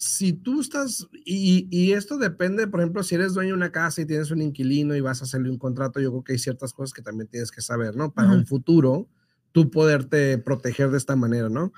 Si 0.06 0.34
tú 0.34 0.62
estás, 0.62 1.08
y, 1.26 1.68
y, 1.72 1.94
esto 1.94 2.18
depende, 2.18 2.68
por 2.68 2.80
ejemplo, 2.80 3.02
si 3.02 3.16
eres 3.16 3.34
dueño 3.34 3.50
de 3.50 3.56
una 3.56 3.72
casa 3.72 4.02
y 4.02 4.06
tienes 4.06 4.30
un 4.30 4.42
inquilino 4.42 4.96
y 4.96 5.02
vas 5.02 5.22
a 5.22 5.26
hacerle 5.26 5.50
un 5.50 5.58
contrato, 5.58 6.00
yo 6.00 6.12
creo 6.12 6.24
que 6.24 6.34
hay 6.34 6.40
ciertas 6.40 6.74
cosas 6.74 6.94
que 6.94 7.02
también 7.02 7.28
tienes 7.28 7.52
que 7.52 7.62
saber, 7.62 7.96
¿no? 7.96 8.14
Para 8.14 8.32
un 8.32 8.46
futuro, 8.46 9.10
tú 9.52 9.72
poderte 9.72 10.38
proteger 10.38 10.92
de 10.92 10.98
esta 10.98 11.16
manera, 11.16 11.50
¿no? 11.50 11.74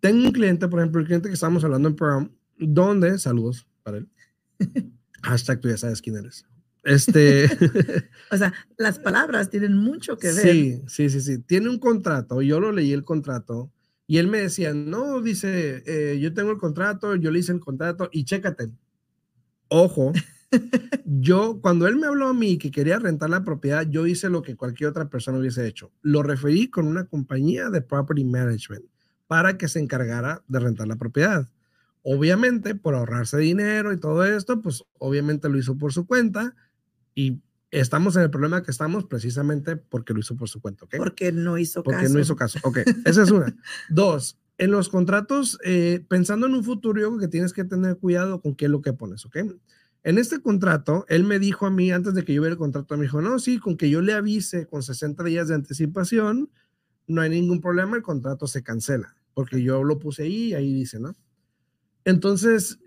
Tengo 0.00 0.24
un 0.26 0.32
cliente, 0.32 0.66
por 0.66 0.80
ejemplo, 0.80 1.00
el 1.00 1.06
cliente 1.06 1.28
que 1.28 1.34
estamos 1.34 1.62
hablando 1.62 1.88
en 1.88 1.94
programa, 1.94 2.30
donde, 2.58 3.18
saludos 3.20 3.68
para 3.84 3.98
él. 3.98 4.08
Hashtag 5.22 5.60
tú 5.60 5.68
ya 5.68 5.76
sabes 5.76 6.02
quién 6.02 6.16
eres. 6.16 6.44
Este. 6.82 7.46
o 8.32 8.36
sea, 8.36 8.52
las 8.76 8.98
palabras 8.98 9.48
tienen 9.48 9.76
mucho 9.76 10.18
que 10.18 10.32
ver. 10.32 10.42
Sí, 10.42 10.82
sí, 10.88 11.08
sí, 11.08 11.20
sí. 11.20 11.38
Tiene 11.38 11.68
un 11.68 11.78
contrato. 11.78 12.42
Yo 12.42 12.58
lo 12.58 12.72
leí 12.72 12.92
el 12.92 13.04
contrato 13.04 13.70
y 14.12 14.18
él 14.18 14.28
me 14.28 14.42
decía, 14.42 14.74
no, 14.74 15.22
dice, 15.22 15.82
eh, 15.86 16.18
yo 16.20 16.34
tengo 16.34 16.50
el 16.50 16.58
contrato, 16.58 17.14
yo 17.16 17.30
le 17.30 17.38
hice 17.38 17.52
el 17.52 17.60
contrato 17.60 18.10
y 18.12 18.26
chécate. 18.26 18.70
Ojo, 19.68 20.12
yo, 21.06 21.62
cuando 21.62 21.88
él 21.88 21.96
me 21.96 22.08
habló 22.08 22.28
a 22.28 22.34
mí 22.34 22.58
que 22.58 22.70
quería 22.70 22.98
rentar 22.98 23.30
la 23.30 23.42
propiedad, 23.42 23.86
yo 23.88 24.06
hice 24.06 24.28
lo 24.28 24.42
que 24.42 24.54
cualquier 24.54 24.90
otra 24.90 25.08
persona 25.08 25.38
hubiese 25.38 25.66
hecho. 25.66 25.92
Lo 26.02 26.22
referí 26.22 26.68
con 26.68 26.88
una 26.88 27.06
compañía 27.06 27.70
de 27.70 27.80
property 27.80 28.24
management 28.24 28.84
para 29.28 29.56
que 29.56 29.66
se 29.66 29.80
encargara 29.80 30.44
de 30.46 30.60
rentar 30.60 30.88
la 30.88 30.96
propiedad. 30.96 31.48
Obviamente, 32.02 32.74
por 32.74 32.94
ahorrarse 32.94 33.38
dinero 33.38 33.94
y 33.94 33.96
todo 33.98 34.26
esto, 34.26 34.60
pues 34.60 34.84
obviamente 34.98 35.48
lo 35.48 35.56
hizo 35.56 35.78
por 35.78 35.94
su 35.94 36.06
cuenta 36.06 36.54
y 37.14 37.40
estamos 37.72 38.14
en 38.16 38.22
el 38.22 38.30
problema 38.30 38.62
que 38.62 38.70
estamos 38.70 39.04
precisamente 39.06 39.76
porque 39.76 40.12
lo 40.12 40.20
hizo 40.20 40.36
por 40.36 40.48
su 40.48 40.60
cuenta, 40.60 40.84
¿ok? 40.84 40.96
Porque 40.98 41.32
no 41.32 41.58
hizo 41.58 41.82
porque 41.82 42.02
caso. 42.02 42.04
Porque 42.04 42.14
no 42.14 42.20
hizo 42.20 42.36
caso, 42.36 42.58
ok. 42.62 42.78
Esa 43.06 43.22
es 43.22 43.30
una. 43.30 43.56
Dos, 43.88 44.38
en 44.58 44.70
los 44.70 44.88
contratos, 44.88 45.58
eh, 45.64 46.04
pensando 46.08 46.46
en 46.46 46.54
un 46.54 46.62
futuro, 46.62 47.00
yo 47.00 47.08
creo 47.08 47.20
que 47.20 47.28
tienes 47.28 47.52
que 47.52 47.64
tener 47.64 47.96
cuidado 47.96 48.40
con 48.40 48.54
qué 48.54 48.66
es 48.66 48.70
lo 48.70 48.82
que 48.82 48.92
pones, 48.92 49.24
¿ok? 49.24 49.38
En 50.04 50.18
este 50.18 50.40
contrato, 50.40 51.06
él 51.08 51.24
me 51.24 51.38
dijo 51.38 51.64
a 51.64 51.70
mí, 51.70 51.90
antes 51.90 52.14
de 52.14 52.24
que 52.24 52.34
yo 52.34 52.42
viera 52.42 52.52
el 52.52 52.58
contrato, 52.58 52.96
me 52.96 53.04
dijo, 53.04 53.22
no, 53.22 53.38
sí, 53.38 53.58
con 53.58 53.76
que 53.76 53.88
yo 53.88 54.02
le 54.02 54.12
avise 54.12 54.66
con 54.66 54.82
60 54.82 55.24
días 55.24 55.48
de 55.48 55.54
anticipación, 55.54 56.50
no 57.06 57.22
hay 57.22 57.30
ningún 57.30 57.60
problema, 57.60 57.96
el 57.96 58.02
contrato 58.02 58.46
se 58.46 58.62
cancela, 58.62 59.16
porque 59.32 59.62
yo 59.62 59.82
lo 59.82 59.98
puse 59.98 60.24
ahí, 60.24 60.54
ahí 60.54 60.74
dice, 60.74 61.00
¿no? 61.00 61.14
Entonces, 62.04 62.80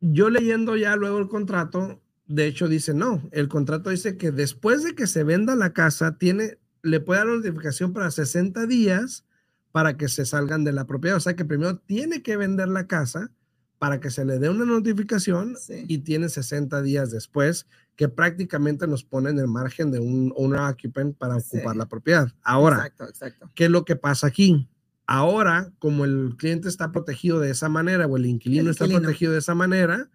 yo 0.00 0.30
leyendo 0.30 0.76
ya 0.76 0.96
luego 0.96 1.18
el 1.18 1.28
contrato, 1.28 2.02
de 2.30 2.46
hecho 2.46 2.68
dice, 2.68 2.94
no, 2.94 3.28
el 3.32 3.48
contrato 3.48 3.90
dice 3.90 4.16
que 4.16 4.30
después 4.30 4.84
de 4.84 4.94
que 4.94 5.08
se 5.08 5.24
venda 5.24 5.56
la 5.56 5.72
casa, 5.72 6.16
tiene, 6.16 6.58
le 6.82 7.00
puede 7.00 7.18
dar 7.18 7.26
notificación 7.26 7.92
para 7.92 8.08
60 8.12 8.66
días 8.66 9.24
para 9.72 9.96
que 9.96 10.06
se 10.08 10.24
salgan 10.24 10.62
de 10.62 10.72
la 10.72 10.86
propiedad. 10.86 11.16
O 11.16 11.20
sea 11.20 11.34
que 11.34 11.44
primero 11.44 11.78
tiene 11.78 12.22
que 12.22 12.36
vender 12.36 12.68
la 12.68 12.86
casa 12.86 13.32
para 13.80 13.98
que 13.98 14.10
se 14.10 14.24
le 14.24 14.38
dé 14.38 14.48
una 14.48 14.64
notificación 14.64 15.56
y 15.88 15.98
tiene 15.98 16.28
60 16.28 16.80
días 16.82 17.10
después 17.10 17.66
que 17.96 18.08
prácticamente 18.08 18.86
nos 18.86 19.02
pone 19.02 19.30
en 19.30 19.38
el 19.40 19.48
margen 19.48 19.90
de 19.90 19.98
un 19.98 20.32
owner 20.36 20.60
occupant 20.60 21.16
para 21.16 21.36
ocupar 21.36 21.74
la 21.74 21.86
propiedad. 21.86 22.28
Ahora, 22.42 22.76
exacto, 22.76 23.08
exacto. 23.08 23.50
¿qué 23.56 23.64
es 23.64 23.70
lo 23.70 23.84
que 23.84 23.96
pasa 23.96 24.28
aquí? 24.28 24.68
Ahora, 25.04 25.72
como 25.80 26.04
el 26.04 26.36
cliente 26.38 26.68
está 26.68 26.92
protegido 26.92 27.40
de 27.40 27.50
esa 27.50 27.68
manera 27.68 28.06
o 28.06 28.16
el 28.16 28.26
inquilino, 28.26 28.62
el 28.62 28.68
inquilino. 28.68 28.70
está 28.70 29.00
protegido 29.00 29.32
de 29.32 29.38
esa 29.40 29.56
manera, 29.56 30.08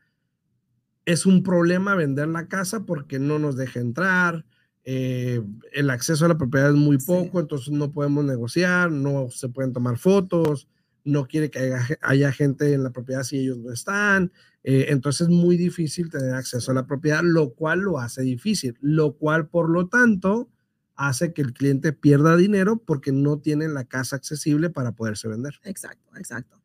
es 1.05 1.25
un 1.25 1.43
problema 1.43 1.95
vender 1.95 2.27
la 2.27 2.47
casa 2.47 2.85
porque 2.85 3.19
no 3.19 3.39
nos 3.39 3.55
deja 3.55 3.79
entrar, 3.79 4.45
eh, 4.83 5.41
el 5.73 5.89
acceso 5.89 6.25
a 6.25 6.27
la 6.27 6.37
propiedad 6.37 6.69
es 6.69 6.75
muy 6.75 6.97
poco, 6.97 7.39
sí. 7.39 7.41
entonces 7.41 7.69
no 7.71 7.91
podemos 7.91 8.23
negociar, 8.23 8.91
no 8.91 9.29
se 9.31 9.49
pueden 9.49 9.73
tomar 9.73 9.97
fotos, 9.97 10.67
no 11.03 11.27
quiere 11.27 11.49
que 11.49 11.59
haya, 11.59 11.87
haya 12.01 12.31
gente 12.31 12.73
en 12.73 12.83
la 12.83 12.91
propiedad 12.91 13.23
si 13.23 13.39
ellos 13.39 13.57
no 13.57 13.71
están, 13.71 14.31
eh, 14.63 14.87
entonces 14.89 15.27
es 15.27 15.33
muy 15.33 15.57
difícil 15.57 16.09
tener 16.09 16.33
acceso 16.33 16.71
a 16.71 16.75
la 16.75 16.85
propiedad, 16.85 17.21
lo 17.23 17.53
cual 17.53 17.79
lo 17.79 17.99
hace 17.99 18.21
difícil, 18.21 18.77
lo 18.81 19.13
cual 19.13 19.47
por 19.47 19.69
lo 19.69 19.87
tanto 19.87 20.49
hace 20.95 21.33
que 21.33 21.41
el 21.41 21.53
cliente 21.53 21.93
pierda 21.93 22.37
dinero 22.37 22.77
porque 22.77 23.11
no 23.11 23.39
tiene 23.39 23.67
la 23.67 23.85
casa 23.85 24.15
accesible 24.15 24.69
para 24.69 24.93
poderse 24.93 25.27
vender. 25.27 25.55
Exacto, 25.63 26.15
exacto. 26.17 26.61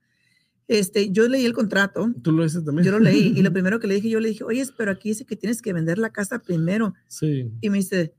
Este, 0.70 1.10
yo 1.10 1.26
leí 1.26 1.44
el 1.44 1.52
contrato. 1.52 2.14
¿Tú 2.22 2.30
lo 2.30 2.44
dices 2.44 2.64
también? 2.64 2.84
Yo 2.84 2.92
lo 2.92 3.00
leí 3.00 3.34
y 3.36 3.42
lo 3.42 3.52
primero 3.52 3.80
que 3.80 3.88
le 3.88 3.96
dije, 3.96 4.08
yo 4.08 4.20
le 4.20 4.28
dije, 4.28 4.44
oye, 4.44 4.64
pero 4.78 4.92
aquí 4.92 5.08
dice 5.08 5.26
que 5.26 5.34
tienes 5.34 5.60
que 5.60 5.72
vender 5.72 5.98
la 5.98 6.10
casa 6.10 6.38
primero. 6.38 6.94
Sí. 7.08 7.50
Y 7.60 7.70
me 7.70 7.78
dice, 7.78 8.14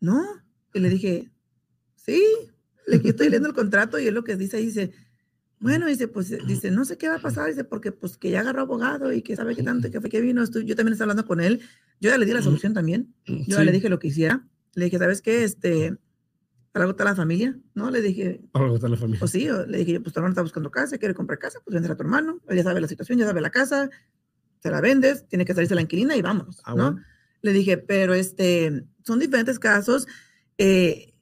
no. 0.00 0.20
Y 0.72 0.80
le 0.80 0.90
dije, 0.90 1.30
sí. 1.94 2.20
Le 2.88 2.96
estoy 2.96 3.26
leyendo 3.28 3.48
el 3.48 3.54
contrato 3.54 4.00
y 4.00 4.08
es 4.08 4.12
lo 4.12 4.24
que 4.24 4.34
dice 4.34 4.56
dice, 4.56 4.90
bueno, 5.60 5.86
dice, 5.86 6.08
pues, 6.08 6.36
dice, 6.44 6.72
no 6.72 6.84
sé 6.84 6.98
qué 6.98 7.08
va 7.08 7.16
a 7.16 7.22
pasar, 7.22 7.48
dice, 7.48 7.62
porque 7.62 7.92
pues 7.92 8.16
que 8.16 8.30
ya 8.30 8.40
agarró 8.40 8.62
abogado 8.62 9.12
y 9.12 9.22
que 9.22 9.36
sabe 9.36 9.54
que 9.54 9.62
tanto, 9.62 9.92
que 9.92 10.00
fue 10.00 10.10
que 10.10 10.20
vino, 10.20 10.42
estoy, 10.42 10.64
yo 10.64 10.74
también 10.74 10.94
estaba 10.94 11.12
hablando 11.12 11.26
con 11.26 11.40
él, 11.40 11.60
yo 12.00 12.10
ya 12.10 12.18
le 12.18 12.26
di 12.26 12.32
la 12.32 12.42
solución 12.42 12.74
también, 12.74 13.14
yo 13.24 13.36
sí. 13.36 13.52
ya 13.52 13.64
le 13.64 13.72
dije 13.72 13.88
lo 13.88 14.00
que 14.00 14.08
hiciera, 14.08 14.46
le 14.74 14.86
dije, 14.86 14.98
¿sabes 14.98 15.22
qué? 15.22 15.44
Este, 15.44 15.96
para 16.74 16.86
agotar 16.86 17.06
la 17.06 17.14
familia, 17.14 17.56
¿no? 17.74 17.88
Le 17.88 18.02
dije. 18.02 18.40
Para 18.50 18.64
agotar 18.64 18.90
la 18.90 18.96
familia. 18.96 19.20
Pues 19.20 19.30
sí, 19.30 19.46
le 19.68 19.78
dije, 19.78 20.00
pues 20.00 20.12
tu 20.12 20.18
hermano 20.18 20.32
está 20.32 20.42
buscando 20.42 20.72
casa, 20.72 20.98
quiere 20.98 21.14
comprar 21.14 21.38
casa, 21.38 21.60
pues 21.64 21.72
vender 21.72 21.92
a 21.92 21.96
tu 21.96 22.02
hermano, 22.02 22.40
él 22.48 22.56
ya 22.56 22.64
sabe 22.64 22.80
la 22.80 22.88
situación, 22.88 23.16
ya 23.16 23.26
sabe 23.26 23.40
la 23.40 23.50
casa, 23.50 23.90
se 24.58 24.70
la 24.72 24.80
vendes, 24.80 25.24
tiene 25.28 25.44
que 25.44 25.54
salirse 25.54 25.76
la 25.76 25.82
inquilina 25.82 26.16
y 26.16 26.22
vamos, 26.22 26.60
ah, 26.64 26.74
¿no? 26.74 26.90
Bueno. 26.90 27.06
Le 27.42 27.52
dije, 27.52 27.78
pero 27.78 28.12
este, 28.12 28.86
son 29.04 29.20
diferentes 29.20 29.60
casos, 29.60 30.08
eh, 30.58 31.14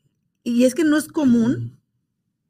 y 0.42 0.64
es 0.64 0.74
que 0.74 0.84
no 0.84 0.96
es 0.96 1.06
común, 1.06 1.78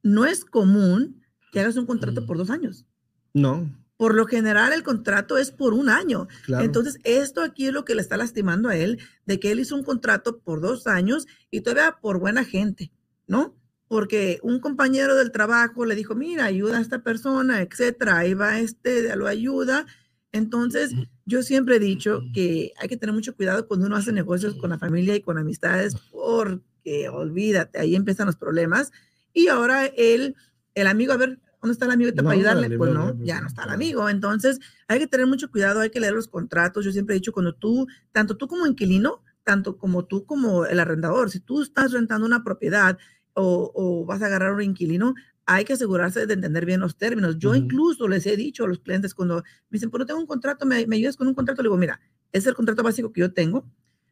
no 0.04 0.24
es 0.24 0.44
común 0.44 1.24
que 1.50 1.58
hagas 1.58 1.76
un 1.76 1.86
contrato 1.86 2.24
por 2.24 2.38
dos 2.38 2.50
años. 2.50 2.86
No. 3.34 3.68
Por 4.02 4.16
lo 4.16 4.26
general, 4.26 4.72
el 4.72 4.82
contrato 4.82 5.38
es 5.38 5.52
por 5.52 5.74
un 5.74 5.88
año. 5.88 6.26
Claro. 6.44 6.64
Entonces, 6.64 6.98
esto 7.04 7.40
aquí 7.40 7.68
es 7.68 7.72
lo 7.72 7.84
que 7.84 7.94
le 7.94 8.00
está 8.00 8.16
lastimando 8.16 8.68
a 8.68 8.76
él, 8.76 8.98
de 9.26 9.38
que 9.38 9.52
él 9.52 9.60
hizo 9.60 9.76
un 9.76 9.84
contrato 9.84 10.40
por 10.40 10.60
dos 10.60 10.88
años 10.88 11.28
y 11.52 11.60
todavía 11.60 11.98
por 12.02 12.18
buena 12.18 12.42
gente, 12.42 12.90
¿no? 13.28 13.54
Porque 13.86 14.40
un 14.42 14.58
compañero 14.58 15.14
del 15.14 15.30
trabajo 15.30 15.84
le 15.84 15.94
dijo, 15.94 16.16
mira, 16.16 16.46
ayuda 16.46 16.78
a 16.78 16.80
esta 16.80 17.04
persona, 17.04 17.62
etcétera, 17.62 18.18
ahí 18.18 18.34
va 18.34 18.58
este, 18.58 19.14
lo 19.14 19.28
ayuda. 19.28 19.86
Entonces, 20.32 20.90
yo 21.24 21.44
siempre 21.44 21.76
he 21.76 21.78
dicho 21.78 22.22
que 22.34 22.72
hay 22.78 22.88
que 22.88 22.96
tener 22.96 23.14
mucho 23.14 23.36
cuidado 23.36 23.68
cuando 23.68 23.86
uno 23.86 23.94
hace 23.94 24.10
negocios 24.10 24.56
con 24.56 24.70
la 24.70 24.80
familia 24.80 25.14
y 25.14 25.20
con 25.20 25.38
amistades, 25.38 25.94
porque 26.10 27.08
olvídate, 27.08 27.78
ahí 27.78 27.94
empiezan 27.94 28.26
los 28.26 28.34
problemas. 28.34 28.90
Y 29.32 29.46
ahora 29.46 29.86
él, 29.86 30.34
el 30.74 30.88
amigo, 30.88 31.12
a 31.12 31.18
ver, 31.18 31.38
¿Dónde 31.62 31.72
está 31.72 31.84
el 31.86 31.92
amigo 31.92 32.10
no, 32.10 32.22
para 32.24 32.34
ayudarle? 32.34 32.62
Dale, 32.62 32.76
pues 32.76 32.92
no, 32.92 33.16
ya 33.24 33.40
no 33.40 33.46
está 33.46 33.62
el 33.62 33.70
amigo. 33.70 34.08
Entonces, 34.08 34.58
hay 34.88 34.98
que 34.98 35.06
tener 35.06 35.28
mucho 35.28 35.48
cuidado, 35.48 35.78
hay 35.80 35.90
que 35.90 36.00
leer 36.00 36.12
los 36.12 36.26
contratos. 36.26 36.84
Yo 36.84 36.90
siempre 36.90 37.14
he 37.14 37.18
dicho, 37.18 37.32
cuando 37.32 37.54
tú, 37.54 37.86
tanto 38.10 38.36
tú 38.36 38.48
como 38.48 38.66
inquilino, 38.66 39.22
tanto 39.44 39.78
como 39.78 40.04
tú 40.04 40.26
como 40.26 40.66
el 40.66 40.80
arrendador, 40.80 41.30
si 41.30 41.38
tú 41.38 41.62
estás 41.62 41.92
rentando 41.92 42.26
una 42.26 42.42
propiedad 42.42 42.98
o, 43.34 43.70
o 43.74 44.04
vas 44.04 44.22
a 44.22 44.26
agarrar 44.26 44.52
un 44.54 44.62
inquilino, 44.62 45.14
hay 45.46 45.64
que 45.64 45.74
asegurarse 45.74 46.26
de 46.26 46.34
entender 46.34 46.66
bien 46.66 46.80
los 46.80 46.96
términos. 46.96 47.38
Yo 47.38 47.50
uh 47.50 47.52
-huh. 47.54 47.58
incluso 47.58 48.08
les 48.08 48.26
he 48.26 48.36
dicho 48.36 48.64
a 48.64 48.68
los 48.68 48.80
clientes 48.80 49.14
cuando 49.14 49.36
me 49.36 49.76
dicen, 49.76 49.90
pues 49.90 50.00
no 50.00 50.06
tengo 50.06 50.20
un 50.20 50.26
contrato, 50.26 50.66
¿me, 50.66 50.84
me 50.88 50.96
ayudas 50.96 51.16
con 51.16 51.28
un 51.28 51.34
contrato? 51.34 51.62
Le 51.62 51.68
digo, 51.68 51.76
mira, 51.76 52.00
es 52.32 52.44
el 52.46 52.54
contrato 52.54 52.82
básico 52.82 53.12
que 53.12 53.20
yo 53.20 53.32
tengo. 53.32 53.64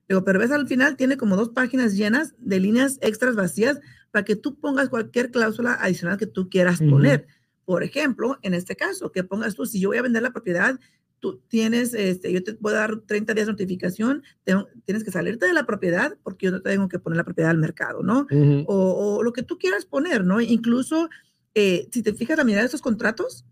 Digo, 0.08 0.24
pero 0.24 0.38
ves 0.38 0.50
al 0.50 0.66
final 0.66 0.96
tiene 0.96 1.16
como 1.16 1.36
dos 1.36 1.50
páginas 1.50 1.96
llenas 1.96 2.34
de 2.38 2.58
líneas 2.58 2.98
extras 3.00 3.36
vacías 3.36 3.80
para 4.10 4.24
que 4.24 4.34
tú 4.34 4.58
pongas 4.58 4.88
cualquier 4.88 5.30
cláusula 5.30 5.74
adicional 5.74 6.16
que 6.16 6.26
tú 6.26 6.48
quieras 6.48 6.80
uh 6.80 6.84
-huh. 6.84 6.90
poner. 6.90 7.26
Por 7.70 7.84
ejemplo, 7.84 8.36
en 8.42 8.52
este 8.52 8.74
caso, 8.74 9.12
que 9.12 9.22
pongas 9.22 9.54
tú, 9.54 9.64
si 9.64 9.78
yo 9.78 9.90
voy 9.90 9.98
a 9.98 10.02
vender 10.02 10.22
la 10.22 10.32
propiedad, 10.32 10.76
tú 11.20 11.40
tienes, 11.46 11.94
este, 11.94 12.32
yo 12.32 12.42
te 12.42 12.54
puedo 12.54 12.74
dar 12.74 13.02
30 13.06 13.32
días 13.32 13.46
de 13.46 13.52
notificación, 13.52 14.24
tengo, 14.42 14.66
tienes 14.84 15.04
que 15.04 15.12
salirte 15.12 15.46
de 15.46 15.52
la 15.52 15.66
propiedad 15.66 16.18
porque 16.24 16.46
yo 16.46 16.50
no 16.50 16.62
tengo 16.62 16.88
que 16.88 16.98
poner 16.98 17.18
la 17.18 17.22
propiedad 17.22 17.52
al 17.52 17.58
mercado, 17.58 18.02
¿no? 18.02 18.22
Uh 18.22 18.34
-huh. 18.34 18.64
o, 18.66 19.18
o, 19.18 19.22
lo 19.22 19.32
que 19.32 19.44
tú 19.44 19.56
quieras 19.56 19.84
poner, 19.84 20.24
¿no? 20.24 20.40
Incluso, 20.40 21.08
eh, 21.54 21.88
si 21.92 22.02
te 22.02 22.12
fijas 22.12 22.36
la 22.38 22.42
mirada 22.42 22.62
de 22.62 22.66
estos 22.66 22.82
contratos 22.82 23.46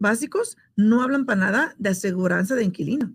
básicos, 0.00 0.56
no 0.74 1.04
hablan 1.04 1.24
para 1.24 1.40
nada 1.40 1.74
de 1.78 1.90
aseguranza 1.90 2.56
de 2.56 2.64
inquilino. 2.64 3.14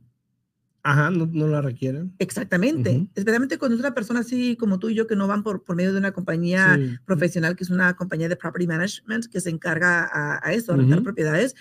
Ajá, 0.88 1.10
no, 1.10 1.26
no 1.26 1.48
la 1.48 1.62
requieren. 1.62 2.14
Exactamente. 2.20 2.92
Uh 2.92 2.94
-huh. 2.94 3.10
Especialmente 3.16 3.58
cuando 3.58 3.74
es 3.74 3.80
una 3.80 3.96
persona 3.96 4.20
así 4.20 4.56
como 4.56 4.78
tú 4.78 4.90
y 4.90 4.94
yo 4.94 5.08
que 5.08 5.16
no 5.16 5.28
van 5.28 5.42
por, 5.42 5.64
por 5.64 5.76
medio 5.76 5.92
de 5.92 5.98
una 5.98 6.12
compañía 6.12 6.76
sí. 6.76 6.98
profesional, 7.06 7.56
que 7.56 7.64
es 7.64 7.72
una 7.72 7.96
compañía 7.96 8.30
de 8.30 8.36
property 8.36 8.68
management 8.68 9.26
que 9.26 9.42
se 9.42 9.50
encarga 9.50 10.04
a, 10.04 10.48
a 10.48 10.54
eso, 10.54 10.74
a 10.74 10.78
rentar 10.78 11.00
uh 11.00 11.02
-huh. 11.02 11.06
propiedades. 11.06 11.56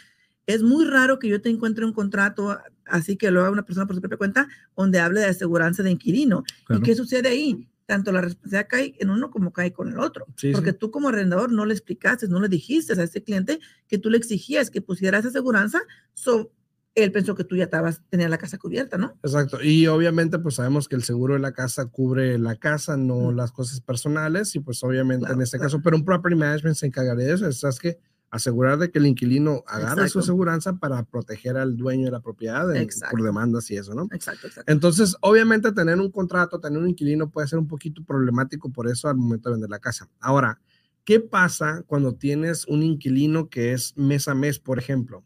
Es 0.47 0.63
muy 0.63 0.85
raro 0.85 1.19
que 1.19 1.29
yo 1.29 1.41
te 1.41 1.49
encuentre 1.49 1.87
un 1.87 1.95
contrato 1.95 2.59
así 2.85 3.17
que 3.17 3.31
lo 3.31 3.41
haga 3.41 3.51
una 3.51 3.65
persona 3.65 3.87
por 3.87 3.97
su 3.97 4.03
propia 4.03 4.19
cuenta 4.19 4.47
donde 4.77 5.01
hable 5.01 5.21
de 5.21 5.27
aseguranza 5.27 5.83
de 5.83 5.93
inquilino. 5.93 6.45
Claro. 6.67 6.83
¿Y 6.83 6.85
qué 6.85 6.95
sucede 6.95 7.31
ahí? 7.31 7.67
Tanto 7.87 8.13
la 8.13 8.21
responsabilidad 8.21 8.67
cae 8.69 8.95
en 8.99 9.09
uno 9.09 9.31
como 9.31 9.55
cae 9.55 9.73
con 9.73 9.89
el 9.89 9.99
otro. 10.01 10.27
Sí, 10.37 10.53
porque 10.53 10.73
sí. 10.73 10.77
tú 10.79 10.91
como 10.91 11.09
arrendador 11.09 11.51
no 11.51 11.65
le 11.65 11.73
explicaste, 11.73 12.29
no 12.29 12.41
le 12.41 12.49
dijiste 12.49 12.93
a 12.93 13.03
ese 13.03 13.23
cliente 13.23 13.59
que 13.89 13.97
tú 13.97 14.11
le 14.11 14.19
exigías 14.19 14.71
que 14.71 14.83
pusiera 14.83 15.17
esa 15.17 15.29
aseguranza 15.29 15.81
so, 16.13 16.53
él 16.95 17.11
pensó 17.11 17.35
que 17.35 17.45
tú 17.45 17.57
ya 17.57 17.65
estabas, 17.65 18.03
tenías 18.09 18.31
la 18.31 18.39
casa 18.39 18.57
cubierta, 18.59 18.97
¿no? 18.97 19.19
Exacto. 19.23 19.63
Y 19.63 19.87
obviamente, 19.89 20.39
pues 20.39 20.57
sabemos 20.57 20.89
que 20.89 20.95
el 20.95 21.03
seguro 21.03 21.35
de 21.35 21.41
la 21.41 21.53
casa 21.53 21.87
cubre 21.87 22.39
la 22.39 22.57
casa, 22.57 22.97
no 22.97 23.33
las 23.33 23.51
cosas 23.51 23.81
personales. 23.81 24.55
Y 24.55 24.61
pues 24.61 24.83
obviamente 24.85 25.23
claro, 25.23 25.35
en 25.35 25.43
este 25.43 25.59
claro. 25.59 25.71
caso, 25.71 25.83
pero 25.83 25.97
un 25.97 26.05
property 26.05 26.37
management 26.37 26.77
se 26.77 26.87
encargaría 26.87 27.27
de 27.27 27.35
eso. 27.35 27.49
Es 27.49 27.79
que 27.81 27.99
asegurar 28.31 28.79
de 28.79 28.91
que 28.91 28.99
el 28.99 29.07
inquilino 29.07 29.65
agarre 29.67 30.03
exacto. 30.03 30.09
su 30.09 30.19
aseguranza 30.21 30.75
para 30.79 31.05
proteger 31.05 31.57
al 31.57 31.77
dueño 31.77 32.07
de 32.07 32.11
la 32.13 32.21
propiedad 32.21 32.67
de, 32.67 32.89
por 33.11 33.23
demandas 33.23 33.71
y 33.71 33.77
eso, 33.77 33.95
¿no? 33.95 34.09
Exacto, 34.13 34.49
exacto. 34.49 34.71
Entonces, 34.73 35.17
obviamente, 35.21 35.73
tener 35.73 36.01
un 36.01 36.11
contrato, 36.11 36.61
tener 36.61 36.79
un 36.79 36.89
inquilino 36.89 37.31
puede 37.31 37.49
ser 37.49 37.59
un 37.59 37.69
poquito 37.69 38.05
problemático 38.05 38.73
por 38.73 38.89
eso 38.89 39.09
al 39.09 39.17
momento 39.17 39.49
de 39.49 39.55
vender 39.55 39.71
la 39.71 39.79
casa. 39.79 40.09
Ahora, 40.21 40.61
¿Qué 41.05 41.21
pasa 41.21 41.85
cuando 41.87 42.15
tienes 42.15 42.67
un 42.67 42.83
inquilino 42.83 43.51
que 43.51 43.75
es 43.75 43.95
mes 43.95 44.27
a 44.27 44.35
mes, 44.35 44.59
por 44.59 44.79
ejemplo? 44.79 45.23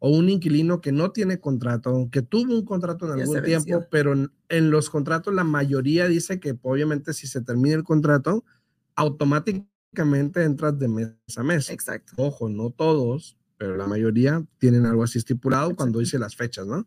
O 0.00 0.10
un 0.10 0.28
inquilino 0.28 0.80
que 0.80 0.92
no 0.92 1.12
tiene 1.12 1.38
contrato, 1.38 2.08
que 2.10 2.22
tuvo 2.22 2.54
un 2.54 2.64
contrato 2.64 3.06
en 3.06 3.20
algún 3.20 3.42
tiempo, 3.42 3.86
pero 3.90 4.14
en, 4.14 4.32
en 4.48 4.70
los 4.70 4.90
contratos 4.90 5.32
la 5.32 5.44
mayoría 5.44 6.08
dice 6.08 6.40
que 6.40 6.58
obviamente 6.62 7.12
si 7.12 7.26
se 7.26 7.42
termina 7.42 7.76
el 7.76 7.84
contrato, 7.84 8.44
automáticamente 8.96 10.42
entras 10.42 10.78
de 10.78 10.88
mes 10.88 11.12
a 11.36 11.42
mes. 11.42 11.70
Exacto. 11.70 12.14
Ojo, 12.16 12.48
no 12.48 12.70
todos, 12.70 13.36
pero 13.58 13.76
la 13.76 13.86
mayoría 13.86 14.42
tienen 14.58 14.86
algo 14.86 15.04
así 15.04 15.18
estipulado 15.18 15.76
cuando 15.76 15.98
dice 15.98 16.18
las 16.18 16.34
fechas, 16.34 16.66
¿no? 16.66 16.86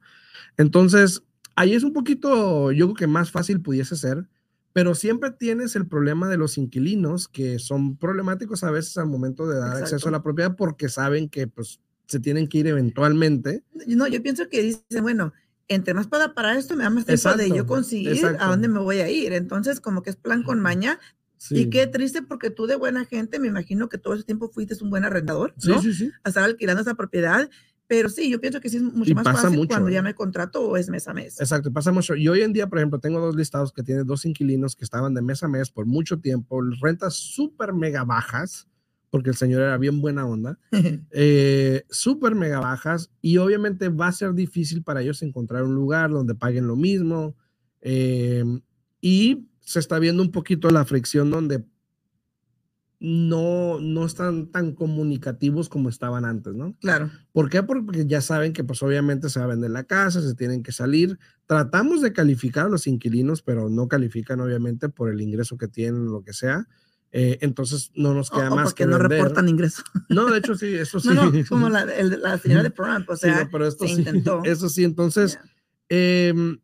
Entonces, 0.57 1.21
ahí 1.55 1.75
es 1.75 1.83
un 1.83 1.93
poquito, 1.93 2.71
yo 2.71 2.87
creo 2.87 2.95
que 2.95 3.07
más 3.07 3.29
fácil 3.29 3.61
pudiese 3.61 3.95
ser, 3.95 4.27
pero 4.73 4.95
siempre 4.95 5.29
tienes 5.29 5.75
el 5.75 5.87
problema 5.87 6.27
de 6.27 6.37
los 6.37 6.57
inquilinos 6.57 7.27
que 7.27 7.59
son 7.59 7.95
problemáticos 7.95 8.63
a 8.63 8.71
veces 8.71 8.97
al 8.97 9.07
momento 9.07 9.47
de 9.47 9.59
dar 9.59 9.77
acceso 9.77 10.09
a 10.09 10.11
la 10.11 10.23
propiedad 10.23 10.55
porque 10.55 10.89
saben 10.89 11.29
que 11.29 11.45
pues 11.47 11.79
se 12.13 12.19
tienen 12.19 12.47
que 12.47 12.59
ir 12.59 12.67
eventualmente. 12.67 13.63
No, 13.87 14.07
yo 14.07 14.23
pienso 14.23 14.47
que 14.47 14.61
dicen, 14.61 15.01
bueno, 15.01 15.33
entre 15.67 15.93
más 15.93 16.07
para, 16.07 16.33
para 16.33 16.57
esto, 16.57 16.75
me 16.75 16.83
da 16.83 16.89
más 16.89 17.05
tiempo 17.05 17.33
de 17.33 17.49
yo 17.49 17.65
conseguir 17.65 18.13
exacto. 18.13 18.43
a 18.43 18.47
dónde 18.47 18.67
me 18.67 18.79
voy 18.79 18.99
a 18.99 19.09
ir. 19.09 19.33
Entonces, 19.33 19.79
como 19.79 20.01
que 20.03 20.11
es 20.11 20.15
plan 20.15 20.43
con 20.43 20.59
maña. 20.59 20.99
Sí. 21.37 21.59
Y 21.59 21.69
qué 21.69 21.87
triste 21.87 22.21
porque 22.21 22.49
tú 22.49 22.67
de 22.67 22.75
buena 22.75 23.03
gente, 23.05 23.37
me 23.39 23.47
imagino 23.47 23.89
que 23.89 23.97
todo 23.97 24.13
ese 24.13 24.23
tiempo 24.23 24.49
fuiste 24.49 24.75
un 24.81 24.89
buen 24.89 25.03
arrendador, 25.03 25.53
Sí, 25.57 25.69
¿no? 25.69 25.81
sí, 25.81 25.93
sí. 25.93 26.11
A 26.23 26.29
estar 26.29 26.43
alquilando 26.43 26.81
esa 26.81 26.95
propiedad. 26.95 27.49
Pero 27.87 28.09
sí, 28.09 28.29
yo 28.29 28.39
pienso 28.39 28.61
que 28.61 28.69
sí 28.69 28.77
es 28.77 28.83
mucho 28.83 29.11
Y 29.11 29.13
más 29.13 29.25
pasa 29.25 29.41
fácil 29.41 29.57
mucho, 29.57 29.69
cuando 29.69 29.89
¿eh? 29.89 29.93
ya 29.93 30.03
hay 30.03 30.13
contrato 30.13 30.61
o 30.61 30.77
es 30.77 30.89
mes 30.89 31.07
a 31.07 31.13
mes. 31.13 31.39
Exacto, 31.41 31.71
pasa 31.73 31.91
mucho. 31.91 32.15
Y 32.15 32.27
hoy 32.29 32.41
en 32.41 32.53
día, 32.53 32.67
por 32.67 32.79
ejemplo, 32.79 32.99
tengo 32.99 33.19
dos 33.19 33.35
listados 33.35 33.73
que 33.73 33.83
tienen 33.83 34.07
dos 34.07 34.25
inquilinos 34.25 34.75
que 34.75 34.85
estaban 34.85 35.13
de 35.13 35.21
mes 35.21 35.43
a 35.43 35.49
mes 35.49 35.69
por 35.69 35.85
mucho 35.85 36.19
tiempo, 36.19 36.61
rentas 36.81 37.15
súper 37.15 37.73
mega 37.73 38.05
bajas, 38.05 38.67
porque 39.13 39.29
el 39.29 39.35
señor 39.35 39.61
era 39.61 39.77
bien 39.77 40.01
buena 40.01 40.25
onda, 40.25 40.57
eh, 41.11 41.83
súper 41.91 42.33
mega 42.33 42.59
bajas, 42.59 43.11
y 43.21 43.37
obviamente 43.37 43.89
va 43.89 44.07
a 44.07 44.11
ser 44.11 44.33
difícil 44.33 44.81
para 44.81 45.03
ellos 45.03 45.21
encontrar 45.21 45.61
un 45.65 45.75
lugar 45.75 46.09
donde 46.09 46.33
paguen 46.33 46.65
lo 46.65 46.75
mismo. 46.75 47.35
eh, 47.81 48.43
y 49.01 49.49
se 49.59 49.77
está 49.77 49.99
viendo 49.99 50.23
un 50.23 50.31
poquito 50.31 50.71
la 50.71 50.83
fricción 50.83 51.29
donde 51.29 51.63
no, 52.99 53.79
no 53.79 54.03
están 54.03 54.49
tan 54.49 54.71
comunicativos 54.71 55.69
como 55.69 55.89
estaban 55.89 56.25
antes, 56.25 56.55
¿no? 56.55 56.75
claro. 56.81 57.11
¿Por 57.33 57.51
qué? 57.51 57.61
Porque 57.61 58.07
ya 58.07 58.19
saben 58.19 58.51
que 58.51 58.63
pues 58.63 58.81
obviamente 58.81 59.29
se 59.29 59.37
va 59.37 59.45
a 59.45 59.49
vender 59.49 59.69
la 59.69 59.83
casa, 59.83 60.21
se 60.21 60.33
tienen 60.33 60.63
que 60.63 60.71
salir. 60.71 61.19
Tratamos 61.45 62.01
de 62.01 62.13
calificar 62.13 62.65
a 62.65 62.69
los 62.69 62.87
inquilinos, 62.87 63.43
pero 63.43 63.69
no 63.69 63.87
califican 63.87 64.39
obviamente 64.39 64.89
por 64.89 65.11
el 65.11 65.21
ingreso 65.21 65.55
que 65.55 65.67
tienen, 65.67 66.05
lo 66.05 66.23
que 66.23 66.33
sea. 66.33 66.67
Eh, 67.15 67.37
entonces 67.41 67.91
no 67.93 68.15
nos 68.15 68.31
queda 68.31 68.51
o 68.51 68.55
más 68.55 68.63
porque 68.69 68.85
que 68.85 68.89
no 68.89 68.97
vender. 68.97 69.19
reportan 69.19 69.47
ingresos. 69.47 69.85
No, 70.09 70.31
de 70.31 70.39
hecho 70.39 70.55
sí, 70.55 70.73
eso 70.73 70.99
sí. 70.99 71.09
No, 71.09 71.25
no, 71.31 71.45
como 71.47 71.69
la, 71.69 71.83
el- 71.83 72.19
la 72.21 72.39
señora 72.39 72.63
de 72.63 72.71
Trump, 72.71 73.07
o 73.07 73.15
Sí, 73.15 73.27
sea, 73.27 73.43
no, 73.43 73.49
pero 73.51 73.67
esto 73.67 73.85
se 73.87 73.93
sí, 73.93 73.99
intentó. 73.99 74.41
eso 74.45 74.67
sí, 74.67 74.83
entonces, 74.83 75.37
em, 75.89 76.59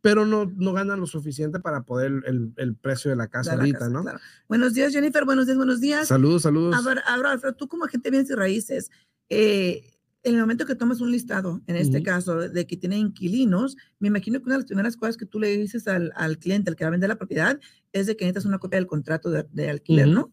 pero 0.00 0.24
no, 0.24 0.46
no 0.56 0.72
ganan 0.72 1.00
lo 1.00 1.06
suficiente 1.06 1.58
para 1.58 1.82
poder 1.82 2.22
el, 2.26 2.52
el 2.56 2.76
precio 2.76 3.10
de 3.10 3.16
la 3.16 3.26
casa 3.26 3.50
De 3.50 3.56
la 3.56 3.62
ahorita, 3.62 3.78
casa, 3.80 3.90
¿no? 3.90 4.02
claro. 4.02 4.20
Buenos 4.48 4.72
días, 4.74 4.92
Jennifer. 4.92 5.24
Buenos 5.24 5.46
días, 5.46 5.56
buenos 5.58 5.80
días. 5.80 6.06
Saludos, 6.06 6.42
saludos. 6.42 6.76
A 6.76 6.88
ver, 6.88 7.02
ahora, 7.06 7.32
Alfredo, 7.32 7.54
tú 7.56 7.66
como 7.66 7.84
agente 7.84 8.06
de 8.06 8.10
bienes 8.12 8.30
y 8.30 8.34
raíces, 8.34 8.90
eh, 9.30 9.82
en 10.28 10.34
el 10.36 10.40
momento 10.40 10.66
que 10.66 10.74
tomas 10.74 11.00
un 11.00 11.10
listado, 11.10 11.62
en 11.66 11.76
este 11.76 12.02
caso, 12.02 12.36
de 12.36 12.66
que 12.66 12.76
tiene 12.76 12.98
inquilinos, 12.98 13.76
me 13.98 14.08
imagino 14.08 14.38
que 14.38 14.44
una 14.46 14.54
de 14.54 14.58
las 14.60 14.66
primeras 14.66 14.96
cosas 14.96 15.16
que 15.16 15.26
tú 15.26 15.38
le 15.38 15.56
dices 15.56 15.88
al, 15.88 16.12
al 16.16 16.38
cliente, 16.38 16.70
al 16.70 16.76
que 16.76 16.84
va 16.84 16.88
a 16.88 16.92
vender 16.92 17.08
la 17.08 17.16
propiedad, 17.18 17.58
es 17.92 18.06
de 18.06 18.16
que 18.16 18.24
necesitas 18.24 18.44
una 18.44 18.58
copia 18.58 18.78
del 18.78 18.86
contrato 18.86 19.30
de, 19.30 19.46
de 19.52 19.70
alquiler, 19.70 20.08
¿no? 20.08 20.30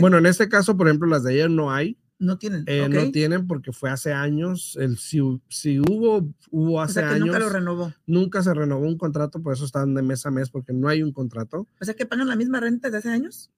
Bueno, 0.00 0.18
en 0.18 0.26
este 0.26 0.48
caso, 0.48 0.76
por 0.76 0.86
ejemplo, 0.88 1.08
las 1.08 1.22
de 1.22 1.32
ayer 1.32 1.50
no 1.50 1.72
hay. 1.72 1.98
no 2.18 2.38
tienen. 2.38 2.64
Eh. 2.66 2.88
No 2.88 3.10
tienen 3.10 3.46
porque 3.46 3.72
fue 3.72 3.90
hace 3.90 4.12
años. 4.12 4.76
El, 4.80 4.98
si, 4.98 5.20
si 5.48 5.78
hubo, 5.80 6.28
hubo 6.50 6.74
o 6.74 6.80
hace 6.80 6.94
sea 6.94 7.08
que 7.08 7.14
años. 7.14 7.26
nunca 7.26 7.38
lo 7.38 7.48
renovó. 7.48 7.92
nunca 8.06 8.42
se 8.42 8.54
renovó 8.54 8.86
un 8.86 8.98
contrato, 8.98 9.42
por 9.42 9.52
eso 9.54 9.64
están 9.64 9.94
de 9.94 10.02
mes 10.02 10.24
a 10.26 10.30
mes, 10.30 10.50
porque 10.50 10.72
no 10.72 10.88
hay 10.88 11.02
un 11.02 11.12
contrato. 11.12 11.66
O 11.80 11.84
sea 11.84 11.94
que 11.94 12.06
pagan 12.06 12.28
la 12.28 12.36
misma 12.36 12.60
renta 12.60 12.88
desde 12.88 12.98
hace 12.98 13.10
años. 13.10 13.50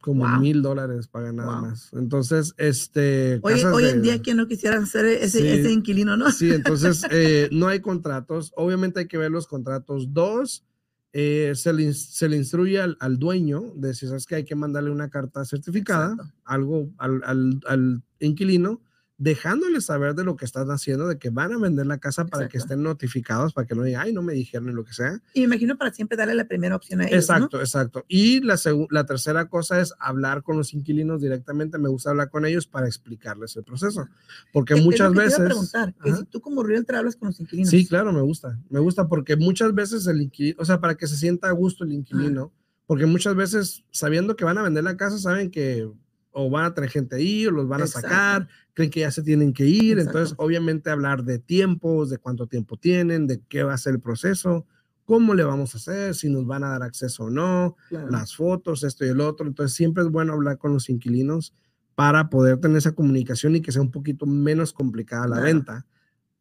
Como 0.00 0.26
Wow. 0.26 0.40
mil 0.40 0.62
dólares 0.62 1.08
pagan 1.08 1.36
nada 1.36 1.52
Wow. 1.60 1.68
más. 1.70 1.92
Entonces, 1.92 2.54
este. 2.56 3.38
Hoy, 3.42 3.60
en 3.60 3.96
de- 3.96 4.00
día, 4.00 4.22
¿quién 4.22 4.38
no 4.38 4.46
quisiera 4.48 4.84
ser 4.86 5.04
ese, 5.04 5.40
Sí. 5.40 5.46
ese 5.46 5.70
inquilino, 5.72 6.16
no? 6.16 6.30
Sí, 6.32 6.50
entonces 6.50 7.02
eh, 7.10 7.48
no 7.52 7.68
hay 7.68 7.80
contratos. 7.80 8.52
Obviamente 8.56 9.00
hay 9.00 9.06
que 9.06 9.18
ver 9.18 9.30
los 9.30 9.46
contratos. 9.46 10.12
Dos, 10.14 10.64
eh, 11.12 11.52
se, 11.54 11.72
le, 11.72 11.92
se 11.92 12.28
le 12.28 12.36
instruye 12.36 12.80
al, 12.80 12.96
al 13.00 13.18
dueño 13.18 13.72
de 13.76 13.92
si 13.94 14.06
sabes 14.06 14.26
que 14.26 14.36
hay 14.36 14.44
que 14.44 14.54
mandarle 14.54 14.90
una 14.90 15.10
carta 15.10 15.44
certificada, 15.44 16.12
Exacto. 16.14 16.32
algo 16.44 16.88
al, 16.98 17.20
al- 17.24 17.60
al 17.66 18.02
inquilino, 18.20 18.80
dejándole 19.22 19.82
saber 19.82 20.14
de 20.14 20.24
lo 20.24 20.34
que 20.34 20.46
están 20.46 20.70
haciendo, 20.70 21.06
de 21.06 21.18
que 21.18 21.28
van 21.28 21.52
a 21.52 21.58
vender 21.58 21.84
la 21.86 21.98
casa 21.98 22.24
para 22.24 22.48
que 22.48 22.56
Exacto. 22.56 22.72
estén 22.74 22.82
notificados, 22.82 23.52
para 23.52 23.66
que 23.66 23.74
no 23.74 23.82
digan, 23.82 24.00
ay, 24.06 24.14
no 24.14 24.22
me 24.22 24.32
dijeron 24.32 24.68
ni 24.68 24.72
lo 24.72 24.82
que 24.82 24.94
sea. 24.94 25.20
Y 25.34 25.40
me 25.40 25.44
imagino 25.46 25.76
para 25.76 25.92
siempre 25.92 26.16
darle 26.16 26.34
la 26.34 26.48
primera 26.48 26.74
opción 26.74 27.02
a 27.02 27.04
ellos, 27.06 27.28
¿no? 27.28 27.34
Exacto, 27.36 27.60
exacto. 27.60 28.04
Y 28.08 28.40
la, 28.40 28.58
la 28.88 29.04
tercera 29.04 29.46
cosa 29.50 29.78
es 29.78 29.92
hablar 30.00 30.42
con 30.42 30.56
los 30.56 30.72
inquilinos 30.72 31.20
directamente. 31.20 31.76
Me 31.76 31.90
gusta 31.90 32.08
hablar 32.10 32.30
con 32.30 32.46
ellos 32.46 32.66
para 32.66 32.86
explicarles 32.86 33.54
el 33.56 33.62
proceso. 33.64 34.08
Porque 34.54 34.72
Es- 34.72 34.78
es 34.80 34.84
lo 34.86 34.90
muchas 34.90 35.08
que 35.08 35.12
te 35.12 35.14
iba 35.16 35.22
a 35.22 35.26
veces... 35.26 35.44
preguntar, 35.44 35.94
que 36.02 36.10
Ajá. 36.10 36.18
si 36.18 36.24
tú 36.24 36.40
como 36.40 36.62
hablas 36.62 37.16
con 37.16 37.28
los 37.28 37.38
inquilinos. 37.40 37.68
Sí, 37.70 37.86
claro, 37.86 38.14
me 38.14 38.22
gusta. 38.22 38.58
Me 38.70 38.80
gusta 38.80 39.06
porque 39.06 39.36
muchas 39.36 39.74
veces 39.74 40.06
el 40.06 40.22
inquilino, 40.22 40.56
o 40.60 40.64
sea, 40.64 40.80
para 40.80 40.94
que 40.94 41.06
se 41.06 41.18
sienta 41.18 41.48
a 41.48 41.52
gusto 41.52 41.84
el 41.84 41.92
inquilino, 41.92 42.54
porque 42.86 43.04
muchas 43.04 43.34
veces 43.34 43.84
sabiendo 43.90 44.34
que 44.34 44.46
van 44.46 44.56
a 44.56 44.62
vender 44.62 44.82
la 44.82 44.96
casa, 44.96 45.18
saben 45.18 45.50
que 45.50 45.86
o 46.32 46.48
van 46.50 46.64
a 46.66 46.74
tener 46.74 46.90
gente 46.90 47.16
ahí 47.16 47.46
o 47.46 47.50
los 47.50 47.66
van 47.68 47.80
a 47.82 47.84
Exacto. 47.84 48.08
sacar, 48.08 48.48
creen 48.74 48.90
que 48.90 49.00
ya 49.00 49.10
se 49.10 49.22
tienen 49.22 49.52
que 49.52 49.66
ir. 49.66 49.98
Entonces, 49.98 50.34
obviamente, 50.38 50.90
hablar 50.90 51.24
de 51.24 51.38
tiempos, 51.38 52.10
de 52.10 52.18
cuánto 52.18 52.46
tiempo 52.46 52.76
tienen, 52.76 53.26
de 53.26 53.40
qué 53.48 53.62
va 53.64 53.74
a 53.74 53.78
ser 53.78 53.94
el 53.94 54.00
proceso, 54.00 54.66
cómo 55.04 55.34
le 55.34 55.42
vamos 55.44 55.74
a 55.74 55.78
hacer, 55.78 56.14
si 56.14 56.28
nos 56.30 56.46
van 56.46 56.62
a 56.64 56.68
dar 56.70 56.82
acceso 56.84 57.24
o 57.24 57.30
no, 57.30 57.76
Claro. 57.88 58.10
las 58.10 58.36
fotos, 58.36 58.84
esto 58.84 59.04
y 59.04 59.08
el 59.08 59.20
otro. 59.20 59.46
Entonces, 59.46 59.76
siempre 59.76 60.04
es 60.04 60.08
bueno 60.10 60.32
hablar 60.34 60.58
con 60.58 60.72
los 60.72 60.88
inquilinos 60.88 61.52
para 61.96 62.30
poder 62.30 62.58
tener 62.58 62.76
esa 62.78 62.92
comunicación 62.92 63.56
y 63.56 63.60
que 63.60 63.72
sea 63.72 63.82
un 63.82 63.90
poquito 63.90 64.24
menos 64.26 64.72
complicada 64.72 65.26
la 65.26 65.36
Claro. 65.36 65.42
venta. 65.44 65.86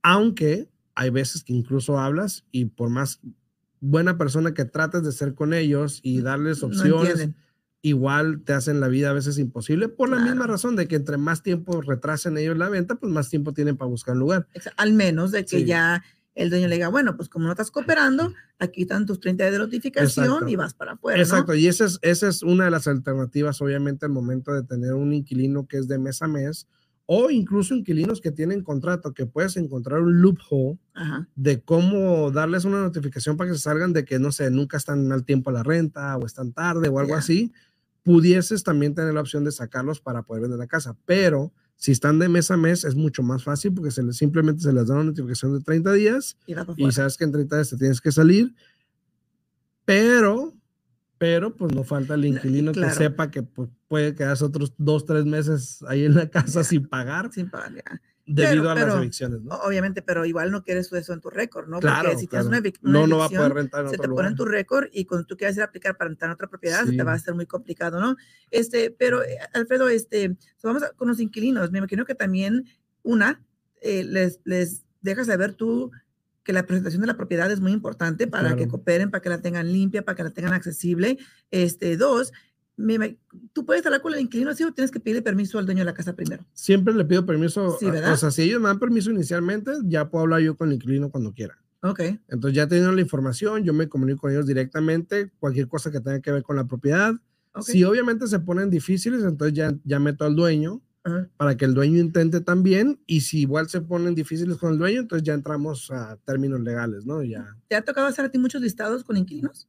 Aunque 0.03 0.69
hay 0.95 1.09
veces 1.09 1.43
que 1.43 1.53
incluso 1.53 1.97
hablas 1.99 2.45
y 2.51 2.65
por 2.65 2.89
más 2.89 3.19
buena 3.81 4.17
persona 4.17 4.53
que 4.53 4.65
trates 4.65 5.03
de 5.03 5.11
ser 5.11 5.33
con 5.33 5.53
ellos 5.53 5.99
y 6.03 6.21
darles 6.21 6.63
opciones. 6.63 7.29
Igual 7.81 8.41
te 8.43 8.53
hacen 8.53 8.79
la 8.79 8.87
vida 8.89 9.09
a 9.09 9.13
veces 9.13 9.37
imposible 9.37 9.87
por 9.87 10.09
la 10.09 10.19
misma 10.19 10.47
razón 10.47 10.75
de 10.75 10.87
que 10.87 10.95
entre 10.97 11.17
más 11.17 11.43
tiempo 11.43 11.81
retrasen 11.81 12.37
ellos 12.37 12.57
la 12.57 12.67
venta, 12.69 12.95
pues 12.95 13.11
más 13.11 13.29
tiempo 13.29 13.53
tienen 13.53 13.77
para 13.77 13.89
buscar 13.89 14.13
un 14.15 14.19
lugar. 14.19 14.47
Al 14.77 14.93
menos 14.93 15.31
de 15.31 15.45
que 15.45 15.59
Sí. 15.59 15.65
ya 15.65 16.03
el 16.35 16.49
dueño 16.49 16.67
le 16.67 16.75
diga, 16.75 16.89
bueno, 16.89 17.15
pues 17.17 17.27
como 17.29 17.45
no 17.45 17.51
estás 17.51 17.71
cooperando, 17.71 18.33
aquí 18.59 18.81
están 18.83 19.05
tus 19.05 19.19
30 19.19 19.43
días 19.45 19.53
de 19.53 19.59
notificación 19.59 20.25
Exacto. 20.25 20.47
y 20.49 20.55
vas 20.55 20.73
para 20.73 20.93
afuera. 20.93 21.17
¿no? 21.17 21.23
Exacto, 21.23 21.53
y 21.55 21.67
esa 21.67 21.85
es, 21.85 21.99
esa 22.01 22.27
es 22.29 22.43
una 22.43 22.65
de 22.65 22.71
las 22.71 22.87
alternativas, 22.87 23.61
obviamente, 23.61 24.05
al 24.05 24.11
momento 24.11 24.53
de 24.53 24.63
tener 24.63 24.93
un 24.93 25.13
inquilino 25.13 25.65
que 25.67 25.77
es 25.77 25.87
de 25.87 25.99
mes 25.99 26.21
a 26.21 26.27
mes, 26.27 26.67
o 27.11 27.31
incluso 27.31 27.73
inquilinos 27.73 28.21
que 28.21 28.31
tienen 28.31 28.61
contrato, 28.63 29.13
que 29.15 29.25
puedes 29.25 29.57
encontrar 29.57 29.99
un 30.01 30.21
loophole 30.21 30.77
Ajá. 30.93 31.27
de 31.35 31.59
cómo 31.61 32.29
darles 32.29 32.65
una 32.65 32.81
notificación 32.83 33.35
para 33.35 33.49
que 33.49 33.55
se 33.57 33.63
salgan 33.63 33.93
de 33.93 34.05
que, 34.05 34.19
no 34.19 34.31
sé, 34.31 34.51
nunca 34.51 34.77
están 34.77 35.11
al 35.11 35.25
tiempo 35.25 35.49
a 35.49 35.53
la 35.53 35.63
renta 35.63 36.15
o 36.17 36.25
están 36.27 36.53
tarde 36.53 36.87
o 36.87 36.99
algo 36.99 37.13
Ya. 37.13 37.17
así, 37.17 37.51
pudieses 38.03 38.63
también 38.63 38.95
tener 38.95 39.13
la 39.13 39.21
opción 39.21 39.43
de 39.43 39.51
sacarlos 39.51 39.99
para 39.99 40.23
poder 40.23 40.43
vender 40.43 40.59
la 40.59 40.67
casa. 40.67 40.95
Pero 41.05 41.53
si 41.75 41.91
están 41.91 42.19
de 42.19 42.27
mes 42.27 42.51
a 42.51 42.57
mes, 42.57 42.83
es 42.83 42.95
mucho 42.95 43.23
más 43.23 43.43
fácil 43.43 43.73
porque 43.73 43.91
se 43.91 44.03
les, 44.03 44.17
simplemente 44.17 44.61
se 44.61 44.73
les 44.73 44.87
da 44.87 44.95
una 44.95 45.05
notificación 45.05 45.57
de 45.57 45.63
30 45.63 45.93
días 45.93 46.37
Y 46.45 46.53
y 46.77 46.91
sabes 46.91 47.15
que 47.17 47.23
en 47.23 47.31
30 47.31 47.55
días 47.55 47.69
te 47.69 47.77
tienes 47.77 48.01
que 48.01 48.11
salir, 48.11 48.53
pero, 49.85 50.53
pero 51.17 51.55
pues 51.55 51.73
no 51.73 51.83
falta 51.83 52.15
el 52.15 52.25
inquilino 52.25 52.73
claro. 52.73 52.89
que 52.89 52.95
sepa 52.95 53.31
que 53.31 53.43
pues, 53.43 53.69
puede 53.87 54.13
quedarse 54.13 54.43
otros 54.43 54.73
dos, 54.77 55.05
tres 55.05 55.25
meses 55.25 55.83
ahí 55.87 56.03
en 56.03 56.15
la 56.15 56.29
casa 56.29 56.63
sin 56.63 56.87
pagar 56.87 57.31
Sin 57.31 57.49
pagar, 57.49 57.73
ya. 57.73 58.01
Debido 58.33 58.69
a 58.69 58.75
pero- 58.75 58.87
las 58.87 58.95
evicciones, 58.97 59.41
¿no? 59.41 59.55
Obviamente, 59.55 60.01
pero 60.01 60.25
igual 60.25 60.51
no 60.51 60.63
quieres 60.63 60.91
eso 60.93 61.13
en 61.13 61.19
tu 61.21 61.29
récord, 61.29 61.67
¿no? 61.67 61.79
Claro, 61.79 62.09
Porque 62.09 62.19
si 62.21 62.27
tienes 62.27 62.47
claro. 62.47 62.59
una, 62.61 62.69
evic- 62.69 62.79
una 62.83 62.91
no, 62.93 63.07
no 63.07 63.17
va 63.17 63.23
a 63.23 63.27
evicción, 63.27 63.43
poder 63.49 63.57
rentar 63.63 63.81
en 63.85 63.89
se 63.89 63.95
otro 63.95 64.03
te 64.03 64.07
pone 64.15 64.27
en 64.27 64.33
lugar. 64.33 64.37
tu 64.37 64.45
récord 64.45 64.87
y 64.91 65.05
cuando 65.05 65.25
tú 65.27 65.35
quieras 65.37 65.55
ir 65.57 65.61
a 65.63 65.65
aplicar 65.65 65.97
para 65.97 66.09
entrar 66.09 66.29
en 66.29 66.33
otra 66.35 66.47
propiedad, 66.47 66.83
se 66.85 66.91
Sí. 66.91 66.97
te 66.97 67.03
va 67.03 67.11
a 67.13 67.15
hacer 67.15 67.33
muy 67.33 67.45
complicado, 67.45 67.99
¿no? 67.99 68.15
Este, 68.51 68.91
pero 68.91 69.23
eh, 69.23 69.37
Alfredo, 69.53 69.89
este, 69.89 70.37
vamos 70.63 70.83
a- 70.83 70.91
con 70.91 71.07
los 71.07 71.19
inquilinos. 71.19 71.71
Me 71.71 71.79
imagino 71.79 72.05
que 72.05 72.15
también 72.15 72.65
una 73.03 73.41
eh, 73.81 74.03
les, 74.03 74.41
les 74.43 74.83
dejas 75.01 75.27
saber 75.27 75.53
tú 75.53 75.91
que 76.43 76.51
la 76.53 76.65
presentación 76.65 77.01
de 77.01 77.07
la 77.07 77.15
propiedad 77.15 77.49
es 77.51 77.59
muy 77.59 77.71
importante 77.71 78.25
para 78.27 78.49
que 78.49 78.55
Claro. 78.63 78.71
cooperen, 78.71 79.11
para 79.11 79.21
que 79.21 79.29
la 79.29 79.41
tengan 79.41 79.71
limpia, 79.71 80.03
para 80.03 80.15
que 80.15 80.23
la 80.23 80.31
tengan 80.31 80.53
accesible. 80.53 81.17
Este, 81.51 81.95
dos, 81.95 82.33
me 82.79 83.17
tú 83.53 83.65
puedes 83.65 83.85
hablar 83.85 84.01
con 84.01 84.13
el 84.13 84.21
inquilino, 84.21 84.53
sí, 84.55 84.63
o 84.63 84.71
tienes 84.73 84.89
que 84.91 84.99
pedirle 84.99 85.21
permiso 85.21 85.59
al 85.59 85.65
dueño 85.65 85.79
de 85.81 85.85
la 85.85 85.93
casa 85.93 86.15
primero. 86.15 86.45
Siempre 86.53 86.93
le 86.93 87.05
pido 87.05 87.25
permiso. 87.25 87.77
Sí, 87.79 87.87
a- 87.87 87.91
¿verdad? 87.91 88.13
o 88.13 88.17
sea, 88.17 88.31
si 88.31 88.43
ellos 88.43 88.61
me 88.61 88.67
dan 88.67 88.79
permiso 88.79 89.11
inicialmente, 89.11 89.71
ya 89.85 90.09
puedo 90.09 90.23
hablar 90.23 90.41
yo 90.41 90.55
con 90.57 90.69
el 90.69 90.75
inquilino 90.75 91.09
cuando 91.11 91.33
quiera. 91.33 91.57
Ok, 91.81 91.99
Entonces 92.27 92.53
ya 92.55 92.67
teniendo 92.67 92.91
la 92.91 92.99
información, 93.01 93.63
yo 93.63 93.73
me 93.73 93.87
comunico 93.87 94.21
con 94.21 94.31
ellos 94.31 94.45
directamente, 94.47 95.31
cualquier 95.39 95.67
cosa 95.69 95.91
que 95.91 95.99
tenga 96.01 96.19
que 96.21 96.31
ver 96.31 96.43
con 96.43 96.55
la 96.55 96.65
propiedad, 96.67 97.13
Ok. 97.51 97.63
Si 97.63 97.83
obviamente 97.83 98.27
se 98.27 98.39
ponen 98.39 98.69
difíciles, 98.69 99.23
entonces 99.23 99.55
ya, 99.57 99.73
ya 99.83 99.99
meto 99.99 100.23
al 100.23 100.35
dueño 100.35 100.81
Ajá. 101.03 101.27
para 101.35 101.57
que 101.57 101.65
el 101.65 101.73
dueño 101.73 101.99
intente 101.99 102.41
también. 102.41 102.99
Y 103.07 103.21
si 103.21 103.41
igual 103.41 103.67
se 103.69 103.81
ponen 103.81 104.13
difíciles 104.13 104.57
con 104.57 104.71
el 104.73 104.77
dueño, 104.77 105.01
entonces 105.01 105.25
ya 105.25 105.33
entramos 105.33 105.89
a 105.89 106.15
términos 106.25 106.59
legales, 106.61 107.07
¿no? 107.07 107.23
Ya. 107.23 107.55
¿Te 107.67 107.75
ha 107.75 107.81
tocado 107.83 108.05
hacer 108.07 108.23
a 108.25 108.29
ti 108.29 108.37
muchos 108.37 108.61
listados 108.61 109.03
con 109.03 109.17
inquilinos? 109.17 109.67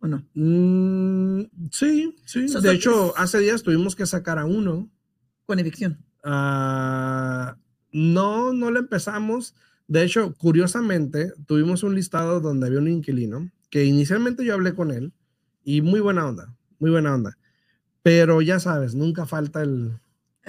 ¿O 0.00 0.06
no? 0.06 0.24
Mm, 0.34 1.42
sí, 1.70 2.14
sí. 2.24 2.48
So- 2.48 2.60
de 2.60 2.68
so- 2.68 2.74
hecho, 2.74 3.14
hace 3.16 3.38
días 3.40 3.62
tuvimos 3.62 3.96
que 3.96 4.06
sacar 4.06 4.38
a 4.38 4.44
uno. 4.44 4.88
Con 5.46 5.58
evicción. 5.58 5.98
Ah, 6.24 7.56
no, 7.92 8.52
no 8.52 8.70
le 8.70 8.80
empezamos. 8.80 9.54
De 9.88 10.02
hecho, 10.04 10.34
curiosamente, 10.36 11.32
tuvimos 11.46 11.82
un 11.82 11.94
listado 11.94 12.40
donde 12.40 12.66
había 12.66 12.78
un 12.78 12.88
inquilino 12.88 13.50
que 13.70 13.84
inicialmente 13.84 14.44
yo 14.44 14.54
hablé 14.54 14.74
con 14.74 14.90
él 14.90 15.12
y 15.64 15.80
muy 15.82 16.00
buena 16.00 16.26
onda, 16.26 16.54
muy 16.78 16.90
buena 16.90 17.14
onda. 17.14 17.38
Pero 18.02 18.40
ya 18.42 18.60
sabes, 18.60 18.94
nunca 18.94 19.26
falta 19.26 19.62
el, 19.62 19.98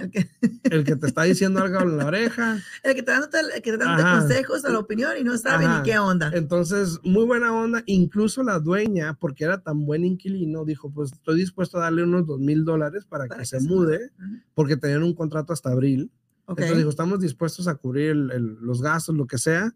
El 0.01 0.11
que, 0.11 0.29
el 0.63 0.83
que 0.83 0.95
te 0.95 1.07
está 1.07 1.23
diciendo 1.23 1.61
algo 1.61 1.79
en 1.81 1.97
la 1.97 2.05
oreja. 2.05 2.57
el 2.83 2.95
que 2.95 3.03
te 3.03 3.11
da 3.11 3.29
el 3.55 3.61
que 3.61 3.71
te 3.71 3.77
da 3.77 3.95
Ajá. 3.95 4.19
consejos 4.19 4.65
a 4.65 4.69
la 4.69 4.79
opinión 4.79 5.11
y 5.19 5.23
no 5.23 5.37
sabe 5.37 5.65
Ajá. 5.65 5.77
ni 5.81 5.89
qué 5.89 5.99
onda. 5.99 6.31
Entonces, 6.33 6.99
muy 7.03 7.25
buena 7.25 7.53
onda. 7.53 7.83
Incluso 7.85 8.43
la 8.43 8.59
dueña, 8.59 9.15
porque 9.19 9.43
era 9.43 9.61
tan 9.61 9.85
buen 9.85 10.05
inquilino, 10.05 10.65
dijo, 10.65 10.91
pues 10.91 11.11
estoy 11.13 11.37
dispuesto 11.39 11.77
a 11.77 11.81
darle 11.81 12.03
unos 12.03 12.25
dos 12.25 12.39
mil 12.39 12.65
dólares 12.65 13.05
para, 13.05 13.27
que 13.27 13.37
que 13.37 13.45
se 13.45 13.59
se 13.59 13.67
mude, 13.67 14.11
porque 14.53 14.77
tenían 14.77 15.03
un 15.03 15.13
contrato 15.13 15.53
hasta 15.53 15.69
abril. 15.71 16.11
Ok. 16.45 16.59
Entonces 16.59 16.77
dijo, 16.77 16.89
estamos 16.89 17.19
dispuestos 17.19 17.67
a 17.67 17.75
cubrir 17.75 18.09
el- 18.11 18.31
el- 18.31 18.57
los 18.61 18.81
gastos, 18.81 19.15
lo 19.15 19.27
que 19.27 19.37
sea. 19.37 19.73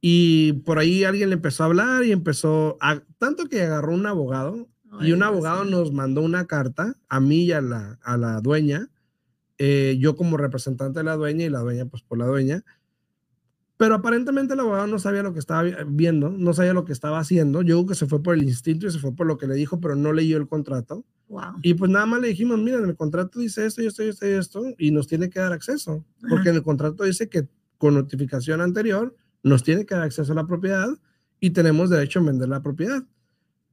Y 0.00 0.52
por 0.64 0.78
ahí 0.78 1.02
alguien 1.04 1.28
le 1.30 1.34
empezó 1.34 1.64
a 1.64 1.66
hablar 1.66 2.04
y 2.04 2.12
empezó 2.12 2.76
a, 2.80 3.00
tanto 3.18 3.46
que 3.48 3.62
agarró 3.62 3.92
un 3.94 4.06
abogado 4.06 4.68
y 5.00 5.06
Ay, 5.06 5.12
un 5.12 5.18
Dios 5.18 5.22
abogado 5.28 5.64
mío. 5.64 5.78
nos 5.78 5.92
mandó 5.92 6.22
una 6.22 6.46
carta 6.46 6.94
a 7.08 7.20
mí 7.20 7.44
y 7.46 7.52
a 7.52 7.60
la, 7.60 7.98
a 8.02 8.16
la 8.16 8.40
dueña, 8.40 8.88
eh, 9.58 9.96
yo 9.98 10.16
como 10.16 10.36
representante 10.36 11.00
de 11.00 11.04
la 11.04 11.16
dueña 11.16 11.44
y 11.44 11.50
la 11.50 11.60
dueña 11.60 11.84
pues 11.86 12.02
por 12.02 12.18
la 12.18 12.26
dueña. 12.26 12.64
Pero 13.76 13.94
aparentemente 13.94 14.54
el 14.54 14.60
abogado 14.60 14.88
no 14.88 14.98
sabía 14.98 15.22
lo 15.22 15.32
que 15.32 15.38
estaba 15.38 15.62
vi- 15.62 15.74
viendo, 15.86 16.30
no 16.30 16.52
sabía 16.52 16.72
lo 16.74 16.84
que 16.84 16.92
estaba 16.92 17.20
haciendo. 17.20 17.62
Yo 17.62 17.76
creo 17.76 17.86
que 17.86 17.94
se 17.94 18.06
fue 18.06 18.20
por 18.22 18.34
el 18.34 18.42
instinto 18.42 18.86
y 18.88 18.90
se 18.90 18.98
fue 18.98 19.14
por 19.14 19.26
lo 19.26 19.38
que 19.38 19.46
le 19.46 19.54
dijo, 19.54 19.80
pero 19.80 19.94
no 19.94 20.12
leyó 20.12 20.36
el 20.36 20.48
contrato. 20.48 21.04
Wow. 21.28 21.58
Y 21.62 21.74
pues 21.74 21.88
nada 21.90 22.04
más 22.06 22.20
le 22.20 22.28
dijimos, 22.28 22.58
mira, 22.58 22.78
en 22.78 22.86
el 22.86 22.96
contrato 22.96 23.38
dice 23.38 23.66
esto 23.66 23.82
y 23.82 23.86
esto 23.86 24.02
y 24.02 24.08
esto 24.08 24.26
y 24.26 24.30
esto, 24.30 24.64
y 24.78 24.90
nos 24.90 25.06
tiene 25.06 25.30
que 25.30 25.38
dar 25.38 25.52
acceso, 25.52 26.04
porque 26.22 26.48
Ajá. 26.48 26.50
en 26.50 26.56
el 26.56 26.62
contrato 26.62 27.04
dice 27.04 27.28
que 27.28 27.46
con 27.76 27.94
notificación 27.94 28.60
anterior 28.60 29.14
nos 29.44 29.62
tiene 29.62 29.86
que 29.86 29.94
dar 29.94 30.04
acceso 30.04 30.32
a 30.32 30.34
la 30.34 30.46
propiedad 30.46 30.88
y 31.38 31.50
tenemos 31.50 31.88
derecho 31.90 32.18
a 32.18 32.22
vender 32.24 32.48
la 32.48 32.62
propiedad. 32.62 33.04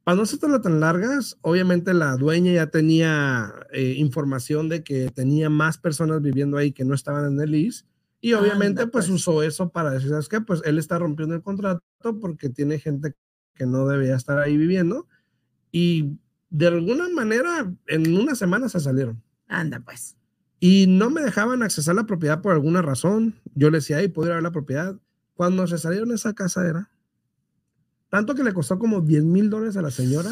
Para 0.05 0.17
no 0.17 0.21
hacerlo 0.21 0.61
tan 0.61 0.79
largas, 0.79 1.35
obviamente 1.41 1.91
la 1.95 2.15
dueña 2.15 2.53
ya 2.53 2.67
tenía 2.67 3.51
eh, 3.73 3.95
información 3.97 4.69
de 4.69 4.83
que 4.83 5.09
tenía 5.09 5.49
más 5.49 5.79
personas 5.79 6.21
viviendo 6.21 6.57
ahí 6.57 6.71
que 6.71 6.85
no 6.85 6.93
estaban 6.93 7.25
en 7.25 7.41
el 7.41 7.49
lease 7.49 7.85
y 8.21 8.33
obviamente 8.33 8.83
Anda, 8.83 8.91
pues 8.91 9.07
pues. 9.07 9.15
usó 9.15 9.41
eso 9.41 9.69
para 9.71 9.89
decir, 9.89 10.09
¿sabes 10.09 10.29
qué? 10.29 10.41
Pues 10.41 10.61
él 10.63 10.77
está 10.77 10.99
rompiendo 10.99 11.33
el 11.33 11.41
contrato 11.41 11.81
porque 12.21 12.49
tiene 12.49 12.77
gente 12.77 13.15
que 13.55 13.65
no 13.65 13.87
debía 13.87 14.15
estar 14.15 14.37
ahí 14.37 14.55
viviendo 14.57 15.07
y 15.71 16.19
de 16.51 16.67
alguna 16.67 17.09
manera 17.09 17.73
en 17.87 18.15
una 18.15 18.35
semana 18.35 18.69
se 18.69 18.79
salieron 18.79 19.23
Anda, 19.47 19.79
pues. 19.79 20.17
y 20.59 20.85
no 20.87 21.09
me 21.09 21.21
dejaban 21.21 21.63
accesar 21.63 21.95
la 21.95 22.05
propiedad 22.05 22.43
por 22.43 22.53
alguna 22.53 22.83
razón. 22.83 23.33
Yo 23.55 23.71
le 23.71 23.77
decía, 23.79 23.97
ahí 23.97 24.07
puedo 24.07 24.27
ir 24.27 24.33
a 24.33 24.35
ver 24.35 24.43
la 24.43 24.51
propiedad. 24.51 24.95
Cuando 25.33 25.65
se 25.65 25.79
salieron 25.79 26.11
esa 26.11 26.33
casa 26.33 26.63
era 26.67 26.91
tanto 28.15 28.34
que 28.34 28.43
le 28.43 28.54
costó 28.54 28.80
como 28.80 29.01
10 29.01 29.23
mil 29.25 29.49
dólares 29.49 29.75
a 29.75 29.82
la 29.82 29.91
señora 29.91 30.32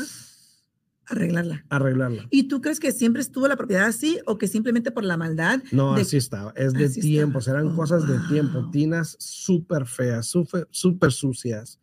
Arreglarla. 1.06 1.66
arreglarla. 1.70 2.28
¿Y 2.32 2.44
tú 2.48 2.62
crees 2.62 2.80
que 2.80 2.94
siempre 2.94 3.22
estuvo 3.22 3.46
la 3.50 3.58
propiedad 3.58 3.86
así 3.88 4.20
o 4.26 4.38
que 4.38 4.48
simplemente 4.48 4.90
por 4.90 5.04
la 5.04 5.18
maldad? 5.18 5.62
No, 5.74 5.96
de- 5.96 6.02
así 6.04 6.16
estaba. 6.16 6.54
Es 6.56 6.72
de 6.72 6.86
así 6.86 7.02
tiempos, 7.02 7.44
estaba. 7.48 7.60
eran 7.60 7.74
Oh, 7.74 7.76
cosas 7.76 8.08
de 8.08 8.18
tiempo. 8.30 8.62
wow. 8.62 8.72
Tinas 8.72 9.18
súper 9.20 9.86
feas, 9.86 10.32
súper 10.72 11.12
sucias. 11.12 11.78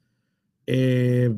Eh, 0.66 1.36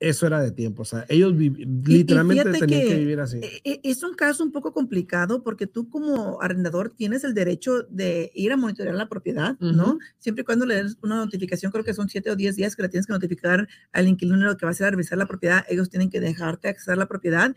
eso 0.00 0.26
era 0.26 0.40
de 0.40 0.52
tiempo. 0.52 0.82
O 0.82 0.84
sea, 0.84 1.04
ellos 1.08 1.34
literalmente 1.34 2.44
tenían 2.44 2.82
que, 2.82 2.88
que, 2.88 2.94
vivir 2.96 3.20
así. 3.20 3.38
E- 3.42 3.60
e- 3.64 3.80
Es 3.82 4.02
un 4.02 4.14
caso 4.14 4.42
un 4.42 4.50
poco 4.52 4.72
complicado 4.72 5.42
porque 5.42 5.66
tú 5.66 5.88
como 5.90 6.40
arrendador 6.40 6.90
tienes 6.90 7.24
el 7.24 7.34
derecho 7.34 7.82
de 7.90 8.30
ir 8.34 8.52
a 8.52 8.56
monitorear 8.56 8.94
la 8.94 9.08
propiedad, 9.08 9.58
¿no? 9.60 9.98
Siempre 10.18 10.42
y 10.42 10.44
cuando 10.44 10.64
le 10.64 10.82
des 10.82 10.96
una 11.02 11.16
notificación, 11.16 11.72
creo 11.72 11.84
que 11.84 11.92
son 11.94 12.08
siete 12.08 12.30
o 12.30 12.36
diez 12.36 12.56
días 12.56 12.74
que 12.74 12.82
le 12.82 12.88
tienes 12.88 13.06
que 13.06 13.12
notificar 13.12 13.68
al 13.92 14.08
inquilino 14.08 14.56
que 14.56 14.64
va 14.64 14.70
a 14.70 14.72
hacer 14.72 14.86
a 14.86 14.90
revisar 14.90 15.18
la 15.18 15.26
propiedad, 15.26 15.64
ellos 15.68 15.90
tienen 15.90 16.10
que 16.10 16.20
dejarte 16.20 16.68
acceder 16.68 16.94
a 16.94 17.00
la 17.00 17.06
propiedad, 17.06 17.54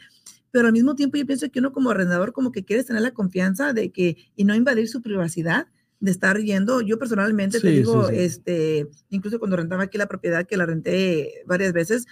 pero 0.51 0.67
al 0.67 0.73
mismo 0.73 0.95
tiempo 0.95 1.17
yo 1.17 1.25
pienso 1.25 1.49
que 1.49 1.59
uno 1.59 1.71
como 1.71 1.91
arrendador 1.91 2.33
como 2.33 2.51
que 2.51 2.65
quieres 2.65 2.85
tener 2.85 3.01
la 3.01 3.11
confianza 3.11 3.71
de 3.71 3.91
que 3.91 4.17
y 4.35 4.43
no 4.43 4.55
invadir 4.55 4.87
su 4.89 5.01
privacidad 5.01 5.67
de 5.99 6.11
estar 6.11 6.37
yendo. 6.39 6.81
Yo 6.81 6.97
personalmente 6.97 7.59
te 7.59 7.67
Sí, 7.67 7.73
sí, 7.73 7.77
digo, 7.79 8.07
sí. 8.07 8.15
este, 8.17 8.89
incluso 9.09 9.39
cuando 9.39 9.57
rentaba 9.57 9.83
aquí 9.83 9.97
la 9.97 10.07
propiedad, 10.07 10.45
que 10.47 10.57
la 10.57 10.65
renté 10.65 11.43
varias 11.45 11.73
veces, 11.73 12.05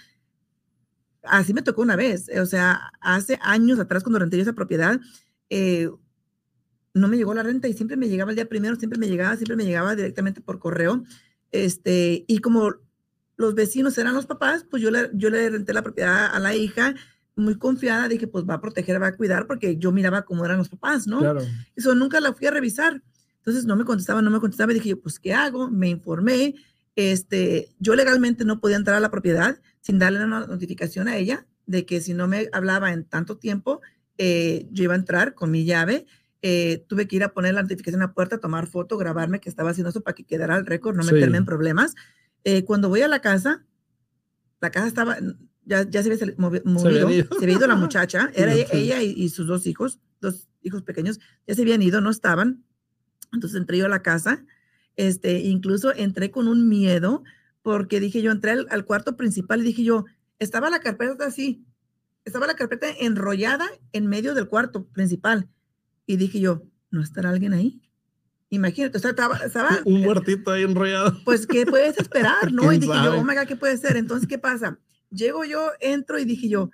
así 1.22 1.54
me 1.54 1.62
tocó 1.62 1.82
una 1.82 1.96
vez. 1.96 2.28
O 2.40 2.46
sea, 2.46 2.90
hace 3.00 3.38
años 3.42 3.78
atrás 3.78 4.02
cuando 4.02 4.18
renté 4.18 4.36
yo 4.36 4.42
esa 4.42 4.52
propiedad, 4.52 5.00
eh, 5.50 5.90
no 6.94 7.08
me 7.08 7.16
llegó 7.16 7.34
la 7.34 7.42
renta 7.42 7.68
y 7.68 7.74
siempre 7.74 7.96
me 7.96 8.08
llegaba 8.08 8.30
el 8.30 8.36
día 8.36 8.48
primero, 8.48 8.76
siempre 8.76 8.98
me 8.98 9.08
llegaba, 9.08 9.36
siempre 9.36 9.56
me 9.56 9.64
llegaba 9.64 9.94
directamente 9.94 10.40
por 10.40 10.58
correo. 10.58 11.04
Este, 11.50 12.24
y 12.26 12.38
como 12.38 12.74
los 13.36 13.54
vecinos 13.54 13.96
eran 13.98 14.14
los 14.14 14.26
papás, 14.26 14.66
pues 14.68 14.82
yo 14.82 14.90
le, 14.90 15.10
yo 15.14 15.30
le 15.30 15.48
renté 15.48 15.72
la 15.72 15.82
propiedad 15.82 16.34
a 16.34 16.38
la 16.40 16.54
hija 16.54 16.94
muy 17.36 17.56
confiada, 17.56 18.08
dije, 18.08 18.26
pues 18.26 18.44
va 18.44 18.54
a 18.54 18.60
proteger, 18.60 19.00
va 19.00 19.08
a 19.08 19.16
cuidar, 19.16 19.46
porque 19.46 19.76
yo 19.76 19.92
miraba 19.92 20.22
cómo 20.22 20.44
eran 20.44 20.58
los 20.58 20.68
papás, 20.68 21.06
¿no? 21.06 21.20
Claro. 21.20 21.40
Eso 21.76 21.94
nunca 21.94 22.20
la 22.20 22.34
fui 22.34 22.48
a 22.48 22.50
revisar. 22.50 23.00
Entonces 23.48 23.64
no 23.66 23.76
me 23.76 23.84
contestaba, 23.86 24.20
no 24.20 24.30
me 24.30 24.40
contestaba. 24.40 24.72
Y 24.72 24.74
dije, 24.74 24.90
yo, 24.90 25.00
pues, 25.00 25.18
¿qué 25.18 25.32
hago? 25.32 25.70
Me 25.70 25.88
informé. 25.88 26.54
Este, 26.96 27.74
yo 27.78 27.94
legalmente 27.94 28.44
no 28.44 28.60
podía 28.60 28.76
entrar 28.76 28.96
a 28.96 29.00
la 29.00 29.10
propiedad 29.10 29.58
sin 29.80 29.98
darle 29.98 30.22
una 30.22 30.46
notificación 30.46 31.08
a 31.08 31.16
ella 31.16 31.46
de 31.64 31.86
que 31.86 32.02
si 32.02 32.12
no 32.12 32.28
me 32.28 32.50
hablaba 32.52 32.92
en 32.92 33.04
tanto 33.04 33.38
tiempo, 33.38 33.80
eh, 34.18 34.66
yo 34.70 34.84
iba 34.84 34.92
a 34.92 34.98
entrar 34.98 35.32
con 35.34 35.50
mi 35.50 35.64
llave. 35.64 36.04
Eh, 36.42 36.84
tuve 36.88 37.08
que 37.08 37.16
ir 37.16 37.24
a 37.24 37.32
poner 37.32 37.54
la 37.54 37.62
notificación 37.62 38.02
a 38.02 38.06
la 38.08 38.12
puerta, 38.12 38.36
tomar 38.38 38.66
foto, 38.66 38.98
grabarme 38.98 39.40
que 39.40 39.48
estaba 39.48 39.70
haciendo 39.70 39.88
eso 39.88 40.02
para 40.02 40.14
que 40.14 40.24
quedara 40.24 40.56
el 40.58 40.66
récord, 40.66 40.94
no 40.94 41.02
Sí. 41.04 41.14
meterme 41.14 41.38
en 41.38 41.46
problemas. 41.46 41.94
Eh, 42.44 42.64
cuando 42.64 42.90
voy 42.90 43.00
a 43.00 43.08
la 43.08 43.20
casa, 43.20 43.64
la 44.60 44.70
casa 44.70 44.88
estaba, 44.88 45.16
ya, 45.64 45.88
ya 45.88 46.02
se 46.02 46.12
había 46.12 46.34
movido, 46.36 47.10
ido. 47.10 47.28
se 47.38 47.44
había 47.44 47.56
ido 47.56 47.66
la 47.66 47.76
muchacha, 47.76 48.30
era 48.34 48.52
ella, 48.52 48.66
sí. 48.70 48.76
ella 48.76 49.02
y, 49.02 49.12
y 49.12 49.30
sus 49.30 49.46
dos 49.46 49.66
hijos, 49.66 50.00
dos 50.20 50.48
hijos 50.62 50.82
pequeños, 50.82 51.18
ya 51.46 51.54
se 51.54 51.62
habían 51.62 51.80
ido, 51.80 52.00
no 52.02 52.10
estaban. 52.10 52.64
Entonces 53.32 53.58
entré 53.58 53.78
yo 53.78 53.86
a 53.86 53.90
la 53.90 54.02
casa, 54.02 54.44
este, 54.96 55.40
incluso 55.40 55.94
entré 55.94 56.30
con 56.30 56.48
un 56.48 56.68
miedo, 56.68 57.22
porque 57.62 58.00
dije 58.00 58.22
yo, 58.22 58.32
entré 58.32 58.52
al, 58.52 58.66
al 58.70 58.84
cuarto 58.84 59.16
principal 59.16 59.60
y 59.60 59.64
dije 59.64 59.84
yo, 59.84 60.04
estaba 60.38 60.70
la 60.70 60.80
carpeta 60.80 61.26
así, 61.26 61.64
estaba 62.24 62.46
la 62.46 62.54
carpeta 62.54 62.86
enrollada 63.00 63.66
en 63.92 64.06
medio 64.06 64.34
del 64.34 64.48
cuarto 64.48 64.86
principal. 64.86 65.48
Y 66.06 66.16
dije 66.16 66.40
yo, 66.40 66.62
¿no 66.90 67.02
estará 67.02 67.30
alguien 67.30 67.52
ahí? 67.52 67.82
Imagínate, 68.50 68.96
o 68.96 69.00
sea, 69.00 69.10
estaba, 69.10 69.36
estaba 69.38 69.70
Un 69.84 70.02
muertito 70.02 70.50
ahí 70.50 70.62
enrollado. 70.62 71.16
pues, 71.24 71.46
¿qué 71.46 71.66
puedes 71.66 71.98
esperar? 71.98 72.52
¿No? 72.52 72.64
Y 72.64 72.78
¿Quién 72.78 72.80
dije 72.80 73.04
yo, 73.04 73.18
oh 73.18 73.24
my 73.24 73.34
God, 73.34 73.46
¿qué 73.46 73.56
puede 73.56 73.76
ser? 73.76 73.96
Entonces, 73.96 74.28
¿qué 74.28 74.38
pasa? 74.38 74.78
Llego 75.10 75.44
yo, 75.44 75.70
entro 75.80 76.18
y 76.18 76.24
dije 76.24 76.48
yo, 76.48 76.70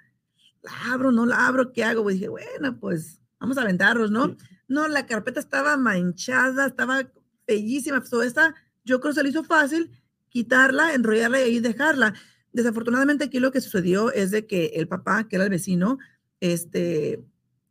¿la 0.62 0.92
abro, 0.92 1.12
no 1.12 1.26
la 1.26 1.46
abro? 1.46 1.72
¿Qué 1.72 1.84
hago? 1.84 2.02
Pues 2.02 2.14
dije, 2.14 2.28
bueno, 2.28 2.78
pues 2.78 3.20
vamos 3.40 3.58
a 3.58 3.62
aventarlos, 3.62 4.10
¿no? 4.10 4.36
No, 4.68 4.88
la 4.88 5.06
carpeta 5.06 5.40
estaba 5.40 5.76
manchada, 5.76 6.66
estaba 6.66 7.10
bellísima. 7.46 8.02
Todo 8.02 8.22
esta, 8.22 8.54
yo 8.84 9.00
creo 9.00 9.12
que 9.12 9.16
se 9.16 9.22
le 9.22 9.30
hizo 9.30 9.44
fácil 9.44 9.90
quitarla, 10.28 10.94
enrollarla 10.94 11.40
y 11.40 11.44
ahí 11.44 11.60
dejarla. 11.60 12.14
Desafortunadamente 12.52 13.24
aquí 13.24 13.40
lo 13.40 13.52
que 13.52 13.60
sucedió 13.60 14.12
es 14.12 14.30
de 14.30 14.46
que 14.46 14.72
el 14.74 14.88
papá, 14.88 15.28
que 15.28 15.36
era 15.36 15.44
el 15.44 15.50
vecino, 15.50 15.98
este, 16.40 17.24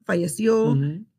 falleció, 0.06 0.78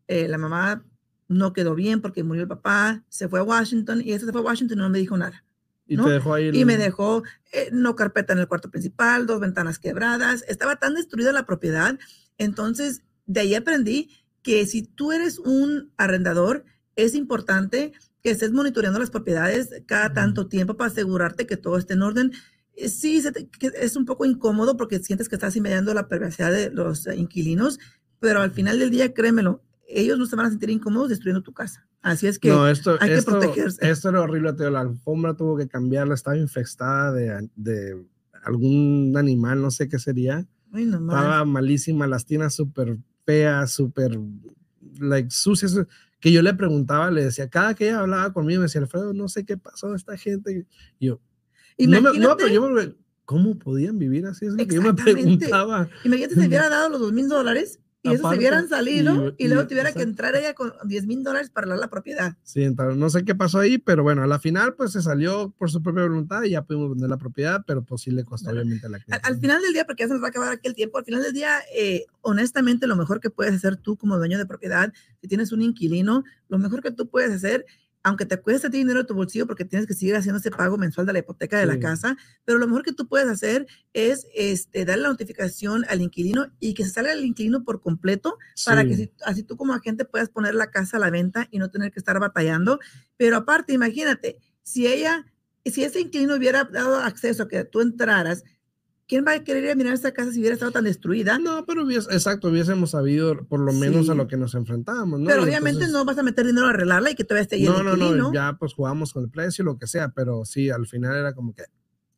eh, 0.08 0.28
la 0.28 0.38
mamá 0.38 0.84
no 1.28 1.52
quedó 1.52 1.74
bien 1.74 2.00
porque 2.00 2.22
murió 2.22 2.42
el 2.42 2.48
papá, 2.48 3.04
se 3.08 3.28
fue 3.28 3.40
a 3.40 3.42
Washington 3.42 4.02
y 4.04 4.12
ese 4.12 4.26
se 4.26 4.32
fue 4.32 4.40
a 4.40 4.44
Washington 4.44 4.78
y 4.78 4.80
no 4.82 4.88
me 4.90 4.98
dijo 4.98 5.16
nada. 5.16 5.44
Y 5.86 5.96
¿no? 5.96 6.06
te 6.06 6.12
dejó 6.12 6.34
ahí. 6.34 6.50
Y 6.52 6.64
me 6.64 6.76
dejó 6.76 7.22
eh, 7.52 7.68
no 7.72 7.94
carpeta 7.94 8.32
en 8.32 8.38
el 8.38 8.48
cuarto 8.48 8.70
principal, 8.70 9.26
dos 9.26 9.40
ventanas 9.40 9.78
quebradas, 9.78 10.44
estaba 10.48 10.76
tan 10.76 10.94
destruida 10.94 11.32
la 11.32 11.46
propiedad. 11.46 11.98
Entonces, 12.38 13.02
de 13.26 13.40
ahí 13.40 13.54
aprendí 13.54 14.10
que 14.44 14.64
si 14.66 14.82
tú 14.82 15.10
eres 15.10 15.40
un 15.40 15.90
arrendador, 15.96 16.64
es 16.94 17.16
importante 17.16 17.92
que 18.22 18.30
estés 18.30 18.52
monitoreando 18.52 19.00
las 19.00 19.10
propiedades 19.10 19.70
cada 19.86 20.12
tanto 20.12 20.46
tiempo 20.46 20.76
para 20.76 20.90
asegurarte 20.90 21.46
que 21.46 21.56
todo 21.56 21.76
esté 21.78 21.94
en 21.94 22.02
orden. 22.02 22.32
Eh, 22.76 22.88
Sí, 22.88 23.22
es 23.80 23.96
un 23.96 24.04
poco 24.04 24.24
incómodo 24.24 24.76
porque 24.76 25.00
sientes 25.00 25.28
que 25.28 25.34
estás 25.34 25.56
inmediando 25.56 25.92
la 25.94 26.06
privacidad 26.08 26.52
de 26.52 26.70
los 26.70 27.06
inquilinos, 27.06 27.80
pero 28.20 28.42
al 28.42 28.52
final 28.52 28.78
del 28.78 28.90
día, 28.90 29.12
créemelo, 29.12 29.62
ellos 29.88 30.18
no 30.18 30.26
se 30.26 30.36
van 30.36 30.46
a 30.46 30.50
sentir 30.50 30.70
incómodos 30.70 31.08
destruyendo 31.08 31.42
tu 31.42 31.52
casa. 31.52 31.86
Así 32.02 32.26
es 32.26 32.38
que 32.38 32.48
no, 32.48 32.68
esto, 32.68 32.98
hay 33.00 33.14
que 33.14 33.22
protegerse. 33.22 33.90
esto 33.90 34.10
era 34.10 34.20
horrible, 34.20 34.52
tío. 34.52 34.70
La 34.70 34.80
alfombra 34.80 35.34
tuvo 35.34 35.56
que 35.56 35.68
cambiarla, 35.68 36.14
estaba 36.14 36.36
infestada 36.36 37.12
de, 37.12 37.48
de 37.56 38.04
algún 38.42 39.14
animal, 39.16 39.62
no 39.62 39.70
sé 39.70 39.88
qué 39.88 39.98
sería. 39.98 40.46
Estaba 40.74 41.44
malísima, 41.44 42.06
las 42.06 42.26
súper 42.50 42.98
feas, 43.24 43.72
súper 43.72 44.18
like, 44.98 45.30
sucias. 45.30 45.78
Que 46.20 46.32
yo 46.32 46.40
le 46.40 46.54
preguntaba, 46.54 47.10
le 47.10 47.24
decía, 47.24 47.50
cada 47.50 47.74
que 47.74 47.88
ella 47.88 48.00
hablaba 48.00 48.32
conmigo, 48.32 48.60
me 48.60 48.64
decía, 48.64 48.80
Alfredo, 48.80 49.12
no 49.12 49.28
sé 49.28 49.44
qué 49.44 49.58
pasó 49.58 49.92
a 49.92 49.96
esta 49.96 50.16
gente. 50.16 50.66
Y 50.98 51.06
yo, 51.06 51.20
no, 51.78 52.00
no, 52.00 52.36
pero 52.36 52.48
yo 52.48 52.68
me, 52.70 52.94
¿cómo 53.24 53.58
podían 53.58 53.98
vivir 53.98 54.26
así? 54.26 54.46
Es 54.46 54.52
lo 54.52 54.66
que 54.66 54.74
yo 54.74 54.82
me 54.82 54.94
preguntaba. 54.94 55.88
Imagínate 56.04 56.34
si 56.34 56.40
hubiera 56.48 56.68
dado 56.68 56.88
los 56.90 57.00
dos 57.00 57.12
mil 57.12 57.28
dólares 57.28 57.78
y 58.04 58.12
eso 58.12 58.30
se 58.30 58.36
hubieran 58.36 58.68
salido 58.68 59.34
y, 59.38 59.48
luego 59.48 59.66
tuviera 59.66 59.92
que 59.92 60.02
entrar 60.02 60.36
ella 60.36 60.52
con 60.52 60.74
10 60.84 61.06
mil 61.06 61.24
dólares 61.24 61.48
para 61.48 61.66
la, 61.66 61.76
la, 61.76 61.88
propiedad. 61.88 62.36
Sí, 62.42 62.62
entonces 62.62 62.98
no 62.98 63.08
sé 63.08 63.24
qué 63.24 63.34
pasó 63.34 63.60
ahí, 63.60 63.78
pero 63.78 64.02
bueno, 64.02 64.22
a 64.22 64.26
la 64.26 64.38
final 64.38 64.74
pues 64.74 64.92
se 64.92 65.00
salió 65.00 65.54
por 65.56 65.70
su 65.70 65.82
propia 65.82 66.02
voluntad 66.02 66.42
y 66.42 66.50
ya 66.50 66.62
pudimos 66.62 66.90
vender 66.90 67.08
la 67.08 67.16
propiedad, 67.16 67.64
pero 67.66 67.82
pues 67.82 68.02
sí 68.02 68.10
le 68.10 68.22
costó 68.24 68.50
obviamente 68.50 68.88
la 68.90 68.98
al, 69.10 69.20
al, 69.22 69.40
final 69.40 69.62
del 69.62 69.72
día, 69.72 69.86
porque 69.86 70.02
ya 70.02 70.08
se 70.08 70.12
nos 70.12 70.22
va 70.22 70.26
a 70.26 70.30
acabar 70.30 70.52
aquí 70.52 70.68
el 70.68 70.74
tiempo, 70.74 70.98
al 70.98 71.04
final 71.06 71.22
del 71.22 71.32
día, 71.32 71.60
eh, 71.74 72.04
honestamente 72.20 72.86
lo 72.86 72.96
mejor 72.96 73.20
que 73.20 73.30
puedes 73.30 73.54
hacer 73.54 73.76
tú 73.76 73.96
como 73.96 74.18
dueño 74.18 74.36
de 74.36 74.44
propiedad, 74.44 74.92
si 75.22 75.26
tienes 75.26 75.50
un 75.52 75.62
inquilino, 75.62 76.24
lo 76.48 76.58
mejor 76.58 76.82
que 76.82 76.90
tú 76.90 77.08
puedes 77.08 77.32
hacer 77.32 77.64
aunque 78.04 78.26
te 78.26 78.38
cueste 78.40 78.68
dinero 78.68 79.00
de 79.00 79.06
tu 79.06 79.14
bolsillo 79.14 79.46
porque 79.46 79.64
tienes 79.64 79.88
que 79.88 79.94
seguir 79.94 80.14
haciendo 80.14 80.38
ese 80.38 80.50
pago 80.50 80.76
mensual 80.76 81.06
de 81.06 81.14
la 81.14 81.20
hipoteca 81.20 81.58
de 81.58 81.64
la 81.64 81.80
casa, 81.80 82.16
pero 82.44 82.58
lo 82.58 82.66
mejor 82.66 82.82
que 82.82 82.92
tú 82.92 83.08
puedes 83.08 83.26
hacer 83.28 83.66
es 83.94 84.26
este, 84.34 84.84
darle 84.84 85.04
la 85.04 85.08
notificación 85.08 85.86
al 85.88 86.02
inquilino 86.02 86.52
y 86.60 86.74
que 86.74 86.84
se 86.84 86.90
salga 86.90 87.12
el 87.12 87.24
inquilino 87.24 87.64
por 87.64 87.80
completo 87.80 88.36
para 88.66 88.84
que 88.84 89.10
así 89.24 89.42
tú 89.42 89.56
como 89.56 89.72
agente 89.72 90.04
puedas 90.04 90.28
poner 90.28 90.54
la 90.54 90.70
casa 90.70 90.98
a 90.98 91.00
la 91.00 91.08
venta 91.08 91.48
y 91.50 91.58
no 91.58 91.70
tener 91.70 91.92
que 91.92 91.98
estar 91.98 92.20
batallando. 92.20 92.78
Pero 93.16 93.38
aparte, 93.38 93.72
imagínate, 93.72 94.38
si 94.62 94.86
ella, 94.86 95.24
si 95.64 95.82
ese 95.82 96.00
inquilino 96.00 96.34
hubiera 96.34 96.64
dado 96.64 96.98
acceso 96.98 97.44
a 97.44 97.48
que 97.48 97.64
tú 97.64 97.80
entraras, 97.80 98.44
¿Quién 99.06 99.24
va 99.26 99.32
a 99.32 99.44
querer 99.44 99.64
ir 99.64 99.70
a 99.70 99.74
mirar 99.74 99.92
esta 99.92 100.12
casa 100.12 100.32
si 100.32 100.40
hubiera 100.40 100.54
estado 100.54 100.72
tan 100.72 100.84
destruida? 100.84 101.38
No, 101.38 101.66
pero 101.66 101.88
exacto, 101.90 102.48
hubiésemos 102.48 102.90
sabido 102.90 103.46
por 103.46 103.60
lo 103.60 103.72
menos 103.72 104.08
a 104.08 104.14
lo 104.14 104.26
que 104.28 104.38
nos 104.38 104.54
enfrentábamos, 104.54 105.20
¿no? 105.20 105.26
Pero 105.26 105.42
obviamente 105.42 105.88
no 105.88 106.06
vas 106.06 106.16
a 106.16 106.22
meter 106.22 106.46
dinero 106.46 106.66
a 106.66 106.70
arreglarla 106.70 107.10
y 107.10 107.14
que 107.14 107.24
todavía 107.24 107.42
esté 107.42 107.58
lleno 107.58 107.82
No, 107.82 107.96
no, 107.96 108.14
no, 108.14 108.32
ya 108.32 108.56
pues 108.58 108.72
jugamos 108.72 109.12
con 109.12 109.24
el 109.24 109.30
precio, 109.30 109.62
lo 109.62 109.78
que 109.78 109.86
sea, 109.86 110.08
pero 110.08 110.44
sí, 110.44 110.70
al 110.70 110.86
final 110.86 111.16
era 111.16 111.34
como 111.34 111.54
que... 111.54 111.64